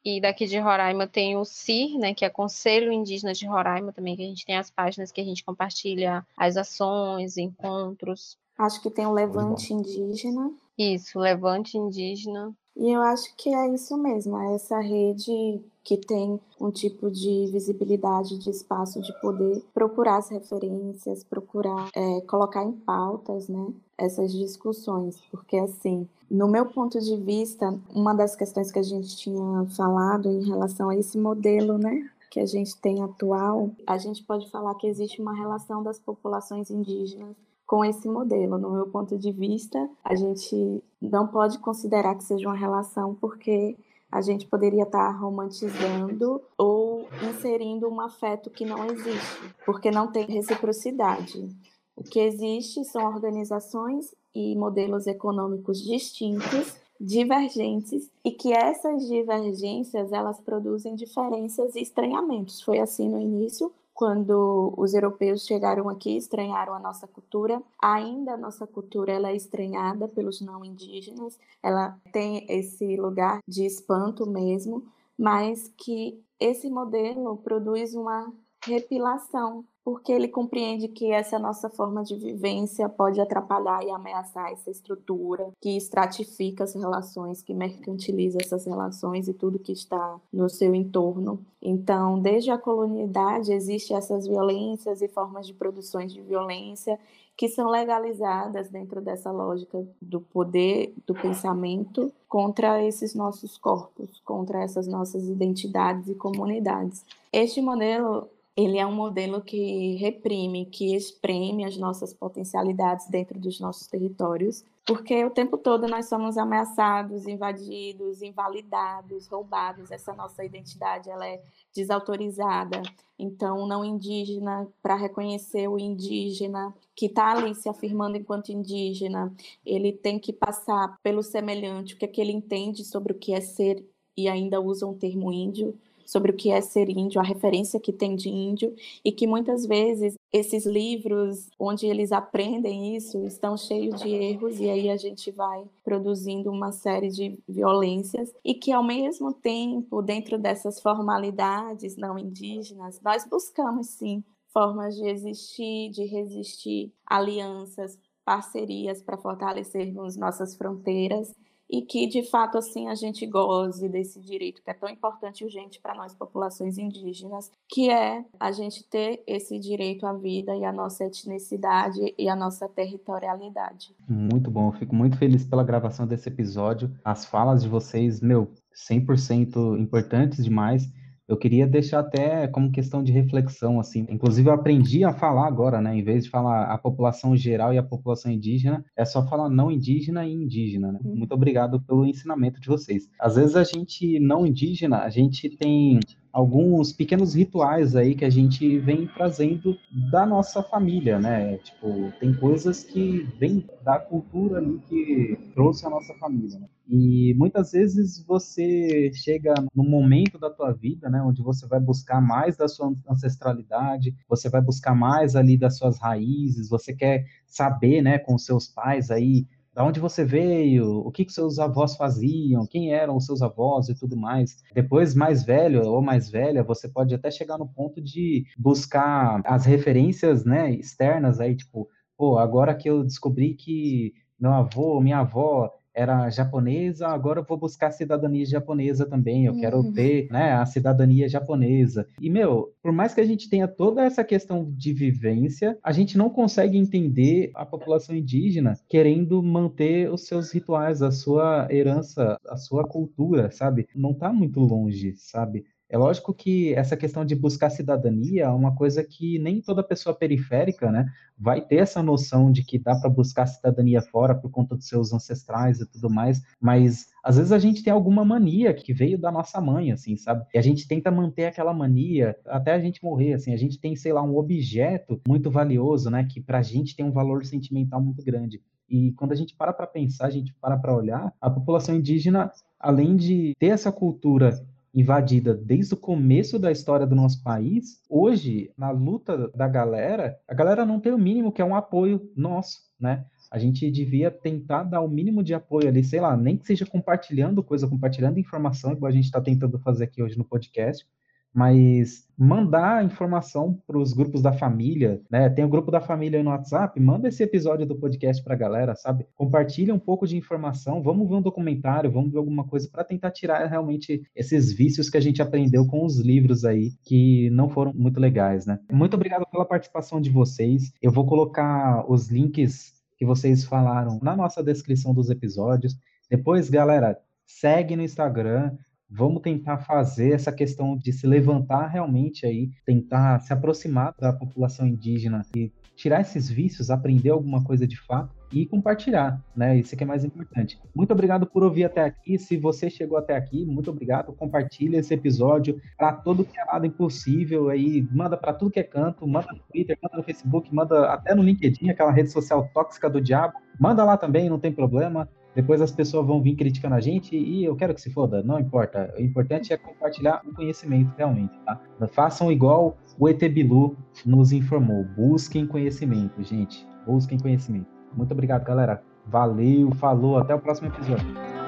e 0.04 0.20
daqui 0.20 0.46
de 0.46 0.60
Roraima 0.60 1.08
tem 1.08 1.38
o 1.38 1.46
CIR, 1.46 1.98
né, 1.98 2.14
que 2.14 2.26
é 2.26 2.30
Conselho 2.30 2.92
Indígena 2.92 3.34
de 3.34 3.46
Roraima 3.46 3.94
também, 3.94 4.16
que 4.16 4.24
a 4.24 4.28
gente 4.28 4.46
tem 4.46 4.58
as 4.58 4.70
páginas 4.70 5.12
que 5.12 5.22
a 5.22 5.24
gente 5.24 5.44
compartilha 5.44 6.26
as 6.36 6.58
ações, 6.58 7.38
encontros. 7.38 8.38
Acho 8.58 8.82
que 8.82 8.90
tem 8.90 9.06
o 9.06 9.14
Levante 9.14 9.74
Indígena. 9.74 10.52
Isso, 10.78 11.20
Levante 11.20 11.78
Indígena. 11.78 12.54
E 12.76 12.90
eu 12.90 13.02
acho 13.02 13.36
que 13.36 13.54
é 13.54 13.68
isso 13.74 13.98
mesmo, 13.98 14.38
é 14.38 14.56
essa 14.56 14.80
rede 14.80 15.62
que 15.84 15.98
tem 15.98 16.40
um 16.60 16.72
tipo 16.72 17.12
de 17.12 17.48
visibilidade 17.52 18.38
de 18.38 18.50
espaço 18.50 19.02
de 19.02 19.12
poder 19.20 19.64
procurar 19.74 20.18
as 20.18 20.30
referências, 20.30 21.24
procurar 21.24 21.90
é, 21.94 22.22
colocar 22.22 22.64
em 22.64 22.72
pautas, 22.72 23.50
né, 23.50 23.68
essas 24.02 24.32
discussões, 24.32 25.22
porque 25.32 25.58
assim, 25.58 26.08
no 26.30 26.48
meu 26.48 26.66
ponto 26.66 27.00
de 27.00 27.16
vista, 27.18 27.78
uma 27.94 28.14
das 28.14 28.36
questões 28.36 28.72
que 28.72 28.80
a 28.80 28.84
gente 28.84 29.16
tinha 29.16 29.66
falado 29.76 30.30
em 30.30 30.44
relação 30.44 30.90
a 30.90 30.96
esse 30.96 31.18
modelo, 31.18 31.78
né, 31.78 32.10
que 32.30 32.40
a 32.40 32.46
gente 32.46 32.76
tem 32.78 33.04
atual, 33.04 33.70
a 33.86 33.98
gente 33.98 34.24
pode 34.24 34.50
falar 34.50 34.74
que 34.76 34.88
existe 34.88 35.22
uma 35.22 35.36
relação 35.36 35.84
das 35.84 36.00
populações 36.00 36.72
indígenas 36.72 37.36
com 37.68 37.86
esse 37.86 38.08
modelo. 38.08 38.58
No 38.58 38.72
meu 38.72 38.88
ponto 38.88 39.18
de 39.18 39.32
vista, 39.32 39.90
a 40.04 40.16
gente 40.16 40.84
não 41.02 41.28
pode 41.28 41.60
considerar 41.60 42.16
que 42.16 42.24
seja 42.24 42.48
uma 42.48 42.56
relação 42.56 43.16
porque 43.16 43.78
a 44.12 44.22
gente 44.22 44.46
poderia 44.46 44.84
estar 44.84 45.10
romantizando 45.12 46.42
ou 46.58 47.08
inserindo 47.30 47.88
um 47.88 48.02
afeto 48.02 48.50
que 48.50 48.66
não 48.66 48.86
existe, 48.86 49.54
porque 49.66 49.90
não 49.90 50.12
tem 50.12 50.26
reciprocidade. 50.26 51.50
O 51.96 52.04
que 52.04 52.20
existe 52.20 52.84
são 52.86 53.06
organizações 53.06 54.14
e 54.34 54.56
modelos 54.56 55.08
econômicos 55.08 55.82
distintos, 55.82 56.76
divergentes, 57.00 58.10
e 58.24 58.32
que 58.32 58.54
essas 58.54 59.08
divergências 59.08 60.12
elas 60.12 60.40
produzem 60.40 60.96
diferenças 60.96 61.76
e 61.76 61.82
estranhamentos. 61.82 62.62
Foi 62.62 62.80
assim 62.80 63.10
no 63.10 63.20
início, 63.20 63.72
quando 63.94 64.74
os 64.78 64.94
europeus 64.94 65.46
chegaram 65.46 65.90
aqui, 65.90 66.16
estranharam 66.16 66.74
a 66.74 66.80
nossa 66.80 67.08
cultura. 67.08 67.62
Ainda 67.80 68.34
a 68.34 68.38
nossa 68.38 68.66
cultura 68.66 69.12
ela 69.12 69.30
é 69.30 69.36
estranhada 69.36 70.08
pelos 70.08 70.42
não 70.42 70.64
indígenas, 70.64 71.38
ela 71.62 71.96
tem 72.12 72.46
esse 72.50 72.96
lugar 72.96 73.40
de 73.48 73.66
espanto 73.66 74.28
mesmo, 74.28 74.84
mas 75.18 75.72
que 75.78 76.20
esse 76.40 76.70
modelo 76.70 77.38
produz 77.38 77.94
uma 77.94 78.32
repilação 78.66 79.64
porque 79.84 80.12
ele 80.12 80.28
compreende 80.28 80.88
que 80.88 81.12
essa 81.12 81.40
nossa 81.40 81.70
forma 81.70 82.04
de 82.04 82.16
vivência 82.16 82.88
pode 82.88 83.20
atrapalhar 83.20 83.84
e 83.84 83.90
ameaçar 83.90 84.52
essa 84.52 84.70
estrutura 84.70 85.52
que 85.60 85.76
estratifica 85.76 86.64
as 86.64 86.76
relações, 86.76 87.42
que 87.42 87.54
mercantiliza 87.54 88.38
essas 88.42 88.66
relações 88.66 89.28
e 89.28 89.34
tudo 89.34 89.60
que 89.60 89.72
está 89.72 90.20
no 90.32 90.50
seu 90.50 90.76
entorno. 90.76 91.44
Então, 91.62 92.20
desde 92.20 92.52
a 92.52 92.58
colonialidade 92.58 93.52
existem 93.52 93.98
essas 93.98 94.28
violências 94.28 95.02
e 95.02 95.08
formas 95.08 95.48
de 95.48 95.54
produções 95.54 96.14
de 96.14 96.22
violência 96.22 97.00
que 97.36 97.48
são 97.48 97.70
legalizadas 97.70 98.70
dentro 98.70 99.02
dessa 99.02 99.32
lógica 99.32 99.84
do 100.00 100.22
poder 100.22 100.94
do 101.08 101.14
pensamento 101.16 102.12
contra 102.28 102.84
esses 102.84 103.16
nossos 103.16 103.58
corpos, 103.58 104.22
contra 104.24 104.62
essas 104.62 104.86
nossas 104.86 105.28
identidades 105.28 106.08
e 106.08 106.14
comunidades. 106.14 107.04
Este 107.34 107.60
modelo 107.60 108.30
ele 108.56 108.78
é 108.78 108.86
um 108.86 108.94
modelo 108.94 109.42
que 109.42 109.96
reprime, 109.96 110.66
que 110.66 110.96
espreme 110.96 111.64
as 111.64 111.78
nossas 111.78 112.14
potencialidades 112.14 113.08
dentro 113.08 113.40
dos 113.40 113.60
nossos 113.60 113.88
territórios, 113.88 114.66
porque 114.86 115.24
o 115.24 115.30
tempo 115.30 115.58
todo 115.58 115.88
nós 115.88 116.08
somos 116.10 116.38
ameaçados, 116.38 117.28
invadidos, 117.28 118.22
invalidados, 118.22 119.28
roubados. 119.28 119.90
Essa 119.90 120.14
nossa 120.14 120.44
identidade 120.44 121.10
ela 121.10 121.26
é 121.26 121.42
desautorizada. 121.74 122.82
Então, 123.18 123.68
não 123.68 123.86
indígena, 123.86 124.68
para 124.82 124.96
reconhecer 124.96 125.68
o 125.68 125.80
indígena 125.80 126.74
que 126.96 127.06
está 127.06 127.32
ali 127.32 127.54
se 127.56 127.70
afirmando 127.70 128.18
enquanto 128.18 128.52
indígena, 128.52 129.34
ele 129.66 129.94
tem 129.94 130.20
que 130.20 130.34
passar 130.34 131.00
pelo 131.02 131.24
semelhante, 131.24 131.94
o 131.94 131.98
que 131.98 132.06
é 132.06 132.08
que 132.08 132.20
ele 132.20 132.32
entende 132.32 132.84
sobre 132.84 133.14
o 133.14 133.18
que 133.18 133.34
é 133.34 133.40
ser 133.40 133.86
e 134.18 134.28
ainda 134.28 134.60
usa 134.60 134.86
um 134.86 134.98
termo 134.98 135.32
índio 135.32 135.80
sobre 136.12 136.32
o 136.32 136.36
que 136.36 136.52
é 136.52 136.60
ser 136.60 136.90
índio, 136.90 137.22
a 137.22 137.24
referência 137.24 137.80
que 137.80 137.94
tem 137.94 138.18
de 138.18 138.28
índio, 138.28 138.76
e 139.04 139.14
que 139.14 139.26
muitas 139.26 139.66
vezes 139.66 140.16
esses 140.32 140.66
livros 140.66 141.50
onde 141.58 141.86
eles 141.86 142.12
aprendem 142.12 142.98
isso 142.98 143.26
estão 143.26 143.56
cheios 143.56 144.02
de 144.02 144.10
erros, 144.10 144.60
e 144.60 144.70
aí 144.70 144.90
a 144.90 144.98
gente 144.98 145.32
vai 145.32 145.64
produzindo 145.86 146.52
uma 146.52 146.74
série 146.74 147.08
de 147.08 147.40
violências, 147.48 148.34
e 148.44 148.54
que 148.54 148.74
ao 148.74 148.84
mesmo 148.84 149.32
tempo, 149.32 150.02
dentro 150.02 150.38
dessas 150.38 150.82
formalidades 150.82 151.96
não 151.96 152.20
indígenas, 152.20 153.00
nós 153.02 153.26
buscamos 153.26 153.88
sim 153.88 154.22
formas 154.54 154.98
de 154.98 155.08
existir, 155.08 155.92
de 155.92 156.04
resistir, 156.04 156.92
alianças, 157.06 157.98
parcerias 158.26 159.02
para 159.02 159.18
fortalecermos 159.18 160.18
nossas 160.18 160.58
fronteiras 160.58 161.34
e 161.72 161.82
que 161.82 162.06
de 162.06 162.24
fato 162.24 162.58
assim 162.58 162.90
a 162.90 162.96
gente 162.96 163.26
goze 163.26 163.88
desse 163.88 164.20
direito 164.20 164.62
que 164.62 164.70
é 164.70 164.74
tão 164.74 164.90
importante 164.90 165.42
e 165.42 165.46
urgente 165.46 165.80
para 165.82 165.96
nós 165.96 166.14
populações 166.14 166.78
indígenas, 166.78 167.50
que 167.70 167.90
é 167.90 168.26
a 168.38 168.52
gente 168.52 168.84
ter 168.84 169.24
esse 169.26 169.58
direito 169.58 170.06
à 170.06 170.14
vida 170.14 170.56
e 170.56 170.66
à 170.66 170.74
nossa 170.74 171.06
etnicidade 171.06 172.14
e 172.18 172.28
à 172.28 172.36
nossa 172.36 172.68
territorialidade. 172.68 173.96
Muito 174.08 174.52
bom, 174.52 174.68
eu 174.68 174.74
fico 174.74 174.94
muito 174.94 175.18
feliz 175.18 175.46
pela 175.46 175.64
gravação 175.64 176.06
desse 176.06 176.28
episódio. 176.28 176.92
As 177.06 177.26
falas 177.26 177.64
de 177.64 177.70
vocês, 177.70 178.20
meu, 178.20 178.52
100% 178.76 179.80
importantes 179.80 180.44
demais 180.44 180.92
eu 181.28 181.38
queria 181.38 181.66
deixar 181.66 182.00
até 182.00 182.48
como 182.48 182.72
questão 182.72 183.04
de 183.04 183.12
reflexão, 183.12 183.80
assim. 183.80 184.06
Inclusive, 184.10 184.50
eu 184.50 184.54
aprendi 184.54 185.04
a 185.04 185.14
falar 185.14 185.48
agora, 185.48 185.80
né? 185.82 185.96
Em 185.96 186.04
vez 186.04 186.26
de 186.26 186.30
falar 186.30 186.66
a 186.66 186.78
população 186.78 187.36
geral 187.36 187.74
e 187.74 187.78
a 187.78 187.84
população 187.84 188.32
indígena, 188.32 188.84
é 188.96 189.06
só 189.06 189.26
falar 189.26 189.50
não 189.50 189.72
indígena 189.72 190.26
e 190.26 190.34
indígena, 190.34 190.92
né? 190.92 191.00
Uhum. 191.04 191.16
Muito 191.16 191.34
obrigado 191.34 191.80
pelo 191.82 192.06
ensinamento 192.06 192.60
de 192.60 192.68
vocês. 192.68 193.10
Às 193.20 193.36
vezes, 193.36 193.56
a 193.56 193.64
gente 193.64 194.20
não 194.20 194.46
indígena, 194.46 195.00
a 195.00 195.10
gente 195.10 195.50
tem 195.50 196.00
alguns 196.32 196.94
pequenos 196.94 197.34
rituais 197.34 197.96
aí 197.96 198.16
que 198.16 198.26
a 198.26 198.30
gente 198.30 198.80
vem 198.80 199.08
trazendo 199.08 199.78
da 200.10 200.26
nossa 200.26 200.64
família, 200.64 201.20
né? 201.20 201.58
Tipo, 201.58 202.12
tem 202.20 202.34
coisas 202.34 202.84
que 202.84 203.28
vêm 203.38 203.66
da 203.84 204.00
cultura 204.00 204.60
ali 204.60 204.80
que 204.88 205.38
trouxe 205.54 205.86
a 205.86 205.90
nossa 205.90 206.14
família. 206.16 206.60
Né? 206.60 206.68
E 206.90 207.34
muitas 207.38 207.72
vezes 207.72 208.24
você 208.26 209.12
chega 209.14 209.54
no 209.76 209.84
momento 209.84 210.38
da 210.38 210.50
tua 210.50 210.72
vida, 210.72 211.10
né, 211.10 211.22
onde 211.22 211.42
você 211.42 211.66
vai 211.68 211.80
buscar 211.80 212.22
mais 212.22 212.58
da 212.58 212.68
sua 212.68 212.94
ancestralidade, 213.10 214.16
você 214.28 214.50
vai 214.50 214.62
buscar 214.62 214.94
mais 214.96 215.36
ali 215.36 215.58
das 215.58 215.78
suas 215.78 216.00
raízes, 216.00 216.70
você 216.70 216.94
quer 216.94 217.26
saber, 217.46 218.02
né, 218.02 218.18
com 218.20 218.38
seus 218.38 218.68
pais 218.68 219.10
aí 219.10 219.46
da 219.74 219.84
onde 219.86 220.00
você 220.00 220.26
veio, 220.26 221.00
o 221.00 221.12
que, 221.12 221.24
que 221.24 221.32
seus 221.32 221.58
avós 221.58 221.96
faziam, 221.96 222.68
quem 222.68 222.94
eram 222.94 223.16
os 223.16 223.26
seus 223.26 223.42
avós 223.42 223.88
e 223.88 223.96
tudo 223.96 224.18
mais. 224.18 224.58
Depois, 224.74 225.16
mais 225.16 225.44
velho 225.44 225.84
ou 225.88 226.02
mais 226.02 226.30
velha, 226.30 226.64
você 226.64 226.90
pode 226.90 227.16
até 227.16 227.32
chegar 227.32 227.58
no 227.58 227.68
ponto 227.68 228.02
de 228.02 228.46
buscar 228.58 229.42
as 229.46 229.66
referências 229.66 230.44
né, 230.44 230.74
externas 230.74 231.40
aí, 231.40 231.56
tipo, 231.56 231.90
pô, 232.18 232.38
agora 232.38 232.76
que 232.76 232.90
eu 232.90 233.04
descobri 233.04 233.54
que 233.54 234.14
meu 234.40 234.52
avô, 234.52 235.00
minha 235.00 235.20
avó 235.20 235.72
era 235.94 236.30
japonesa, 236.30 237.08
agora 237.08 237.40
eu 237.40 237.46
vou 237.46 237.58
buscar 237.58 237.88
a 237.88 237.92
cidadania 237.92 238.46
japonesa 238.46 239.06
também, 239.06 239.46
eu 239.46 239.54
uhum. 239.54 239.60
quero 239.60 239.92
ter 239.94 240.28
né, 240.32 240.54
a 240.54 240.66
cidadania 240.66 241.28
japonesa. 241.28 242.08
E, 242.20 242.30
meu, 242.30 242.74
por 242.82 242.92
mais 242.92 243.14
que 243.14 243.22
a 243.22 243.26
gente 243.26 243.50
tenha 243.50 243.68
toda 243.68 244.04
essa 244.04 244.24
questão 244.24 244.66
de 244.70 244.94
vivência, 244.94 245.78
a 245.84 245.92
gente 245.92 246.18
não 246.18 246.30
consegue 246.30 246.78
entender 246.78 247.52
a 247.54 247.66
população 247.66 248.16
indígena 248.16 248.74
querendo 248.90 249.42
manter 249.42 250.12
os 250.12 250.26
seus 250.26 250.52
rituais, 250.52 251.02
a 251.02 251.12
sua 251.12 251.68
herança, 251.70 252.38
a 252.48 252.58
sua 252.58 252.88
cultura, 252.88 253.52
sabe? 253.52 253.88
Não 253.96 254.14
tá 254.14 254.32
muito 254.32 254.60
longe, 254.60 255.14
sabe? 255.18 255.66
É 255.92 255.98
lógico 255.98 256.34
que 256.34 256.74
essa 256.74 256.96
questão 256.96 257.26
de 257.26 257.36
buscar 257.36 257.70
cidadania 257.70 258.46
é 258.46 258.50
uma 258.50 258.74
coisa 258.74 259.04
que 259.04 259.38
nem 259.40 259.62
toda 259.62 259.84
pessoa 259.84 260.16
periférica, 260.16 260.90
né, 260.90 261.06
vai 261.38 261.60
ter 261.60 261.78
essa 261.78 262.02
noção 262.02 262.50
de 262.50 262.64
que 262.64 262.80
dá 262.80 262.96
para 262.96 263.10
buscar 263.10 263.46
cidadania 263.46 264.02
fora 264.02 264.34
por 264.34 264.50
conta 264.50 264.74
dos 264.74 264.88
seus 264.88 265.12
ancestrais 265.12 265.82
e 265.82 265.86
tudo 265.86 266.10
mais, 266.10 266.42
mas 266.62 267.08
às 267.22 267.36
vezes 267.36 267.52
a 267.52 267.60
gente 267.60 267.84
tem 267.84 267.92
alguma 267.92 268.24
mania 268.24 268.74
que 268.74 268.94
veio 268.94 269.20
da 269.20 269.30
nossa 269.30 269.60
mãe, 269.60 269.92
assim, 269.92 270.16
sabe? 270.16 270.46
E 270.54 270.58
a 270.58 270.62
gente 270.62 270.88
tenta 270.88 271.12
manter 271.12 271.48
aquela 271.48 271.74
mania 271.74 272.38
até 272.46 272.72
a 272.72 272.80
gente 272.80 273.04
morrer, 273.04 273.34
assim, 273.34 273.54
a 273.54 273.58
gente 273.58 273.78
tem, 273.78 273.94
sei 273.94 274.14
lá, 274.14 274.24
um 274.24 274.38
objeto 274.38 275.20
muito 275.28 275.52
valioso, 275.52 276.10
né, 276.10 276.24
que 276.24 276.40
pra 276.40 276.62
gente 276.62 276.96
tem 276.96 277.06
um 277.06 277.12
valor 277.12 277.44
sentimental 277.44 278.02
muito 278.02 278.24
grande. 278.24 278.62
E 278.88 279.12
quando 279.14 279.34
a 279.34 279.36
gente 279.36 279.56
para 279.58 279.74
para 279.74 279.88
pensar, 279.88 280.28
a 280.28 280.30
gente 280.30 280.54
para 280.62 280.78
para 280.78 280.96
olhar, 280.96 281.34
a 281.42 281.50
população 281.50 281.96
indígena, 281.96 282.50
além 282.80 283.18
de 283.18 283.54
ter 283.60 283.68
essa 283.68 283.92
cultura 283.92 284.58
invadida 284.94 285.54
desde 285.54 285.94
o 285.94 285.98
começo 285.98 286.60
da 286.60 286.72
história 286.72 287.08
do 287.08 287.16
nosso 287.16 287.42
país, 287.44 288.02
hoje, 288.10 288.72
na 288.78 288.92
luta 288.92 289.48
da 289.50 289.68
galera, 289.68 290.38
a 290.48 290.54
galera 290.54 290.86
não 290.86 291.00
tem 291.00 291.12
o 291.12 291.18
mínimo 291.18 291.52
que 291.52 291.62
é 291.62 291.66
um 291.66 291.76
apoio 291.76 292.30
nosso, 292.36 292.80
né? 293.00 293.26
A 293.50 293.58
gente 293.58 293.90
devia 293.92 294.32
tentar 294.32 294.84
dar 294.84 295.02
o 295.02 295.10
mínimo 295.10 295.44
de 295.44 295.54
apoio 295.54 295.88
ali, 295.88 296.04
sei 296.04 296.22
lá, 296.22 296.38
nem 296.38 296.58
que 296.58 296.66
seja 296.66 296.86
compartilhando 296.86 297.64
coisa, 297.64 297.88
compartilhando 297.88 298.40
informação, 298.40 298.94
igual 298.94 299.10
a 299.10 299.14
gente 299.14 299.26
está 299.26 299.42
tentando 299.42 299.80
fazer 299.80 300.06
aqui 300.06 300.22
hoje 300.24 300.38
no 300.38 300.46
podcast, 300.46 301.06
mas 301.54 302.28
mandar 302.38 303.06
informação 303.06 303.78
para 303.86 303.98
os 303.98 304.14
grupos 304.14 304.42
da 304.42 304.54
família, 304.54 305.22
né? 305.30 305.50
Tem 305.50 305.64
o 305.64 305.70
grupo 305.70 305.92
da 305.92 306.02
família 306.02 306.42
no 306.42 306.50
WhatsApp, 306.50 307.00
manda 307.00 307.28
esse 307.28 307.44
episódio 307.44 307.86
do 307.86 307.96
podcast 307.96 308.44
para 308.44 308.54
a 308.54 308.58
galera, 308.58 308.96
sabe? 308.96 309.28
Compartilha 309.36 309.94
um 309.94 310.00
pouco 310.00 310.26
de 310.26 310.38
informação, 310.38 311.04
vamos 311.04 311.30
ver 311.30 311.36
um 311.36 311.42
documentário, 311.42 312.12
vamos 312.12 312.32
ver 312.32 312.38
alguma 312.40 312.64
coisa 312.64 312.90
para 312.90 313.04
tentar 313.04 313.32
tirar 313.32 313.68
realmente 313.68 314.24
esses 314.36 314.72
vícios 314.72 315.10
que 315.10 315.18
a 315.18 315.22
gente 315.22 315.42
aprendeu 315.42 315.86
com 315.86 316.04
os 316.06 316.20
livros 316.20 316.66
aí, 316.66 316.92
que 317.04 317.50
não 317.52 317.70
foram 317.70 317.94
muito 317.94 318.20
legais, 318.20 318.66
né? 318.66 318.80
Muito 318.92 319.14
obrigado 319.14 319.46
pela 319.52 319.66
participação 319.66 320.20
de 320.20 320.30
vocês. 320.30 320.92
Eu 321.02 321.12
vou 321.12 321.26
colocar 321.26 322.10
os 322.10 322.30
links 322.30 322.94
que 323.18 323.26
vocês 323.26 323.64
falaram 323.64 324.20
na 324.24 324.36
nossa 324.36 324.64
descrição 324.64 325.14
dos 325.14 325.30
episódios. 325.30 325.96
Depois, 326.28 326.70
galera, 326.72 327.20
segue 327.46 327.96
no 327.96 328.02
Instagram, 328.02 328.76
vamos 329.12 329.42
tentar 329.42 329.80
fazer 329.80 330.32
essa 330.32 330.52
questão 330.52 330.98
de 330.98 331.12
se 331.12 331.28
levantar 331.28 331.88
realmente 331.88 332.46
aí, 332.46 332.72
tentar 332.86 333.40
se 333.40 333.52
aproximar 333.52 334.16
da 334.18 334.32
população 334.32 334.88
indígena 334.88 335.42
e 335.56 335.72
tirar 335.96 336.22
esses 336.22 336.50
vícios, 336.50 336.90
aprender 336.90 337.30
alguma 337.30 337.64
coisa 337.64 337.86
de 337.86 338.00
fato 338.00 338.34
e 338.52 338.66
compartilhar, 338.66 339.42
né? 339.56 339.78
Isso 339.78 339.96
que 339.96 340.04
é 340.04 340.08
mais 340.08 340.26
importante. 340.26 340.80
Muito 340.96 341.12
obrigado 341.12 341.46
por 341.46 341.64
ouvir 341.64 341.86
até 341.86 342.04
aqui. 342.04 342.38
Se 342.38 342.58
você 342.58 342.90
chegou 342.90 343.18
até 343.18 343.36
aqui, 343.36 343.66
muito 343.66 343.92
obrigado. 343.92 344.34
Compartilha 344.34 344.98
esse 344.98 345.14
episódio 345.14 345.80
para 345.98 346.14
todo 346.14 346.44
que 346.44 346.60
é 346.60 346.66
lado 346.66 346.86
impossível 346.86 347.70
aí, 347.70 348.06
manda 348.12 348.36
para 348.36 348.54
tudo 348.54 348.72
que 348.72 348.80
é 348.80 348.84
canto, 348.84 349.28
manda 349.28 349.48
no 349.52 349.60
Twitter, 349.60 349.98
manda 350.02 350.18
no 350.18 350.24
Facebook, 350.24 350.74
manda 350.74 351.14
até 351.14 351.36
no 351.36 351.44
LinkedIn, 351.44 351.90
aquela 351.90 352.12
rede 352.12 352.32
social 352.32 352.68
tóxica 352.74 353.10
do 353.10 353.22
diabo. 353.22 353.54
Manda 353.80 354.04
lá 354.04 354.18
também, 354.18 354.50
não 354.50 354.60
tem 354.60 354.72
problema. 354.72 355.30
Depois 355.56 355.82
as 355.82 355.92
pessoas 355.92 356.26
vão 356.26 356.42
vir 356.42 356.56
criticando 356.56 356.96
a 356.96 357.00
gente 357.00 357.36
e 357.36 357.64
eu 357.64 357.76
quero 357.76 357.94
que 357.94 358.02
se 358.02 358.10
foda, 358.10 358.42
não 358.42 358.60
importa. 358.60 359.14
O 359.18 359.22
importante 359.22 359.74
é 359.74 359.78
compartilhar 359.78 360.42
o 360.46 360.54
conhecimento 360.54 361.14
realmente, 361.18 361.58
tá? 361.66 361.80
Façam 362.12 362.52
igual 362.52 362.98
o 363.20 363.28
ET 363.28 363.40
Bilu 363.50 363.98
nos 364.26 364.52
informou. 364.52 365.04
Busquem 365.16 365.68
conhecimento, 365.68 366.42
gente. 366.44 366.88
Busquem 367.06 367.38
conhecimento. 367.38 367.88
Muito 368.16 368.32
obrigado, 368.32 368.64
galera. 368.64 369.04
Valeu, 369.26 369.92
falou, 369.92 370.38
até 370.38 370.56
o 370.56 370.60
próximo 370.60 370.88
episódio. 370.88 371.61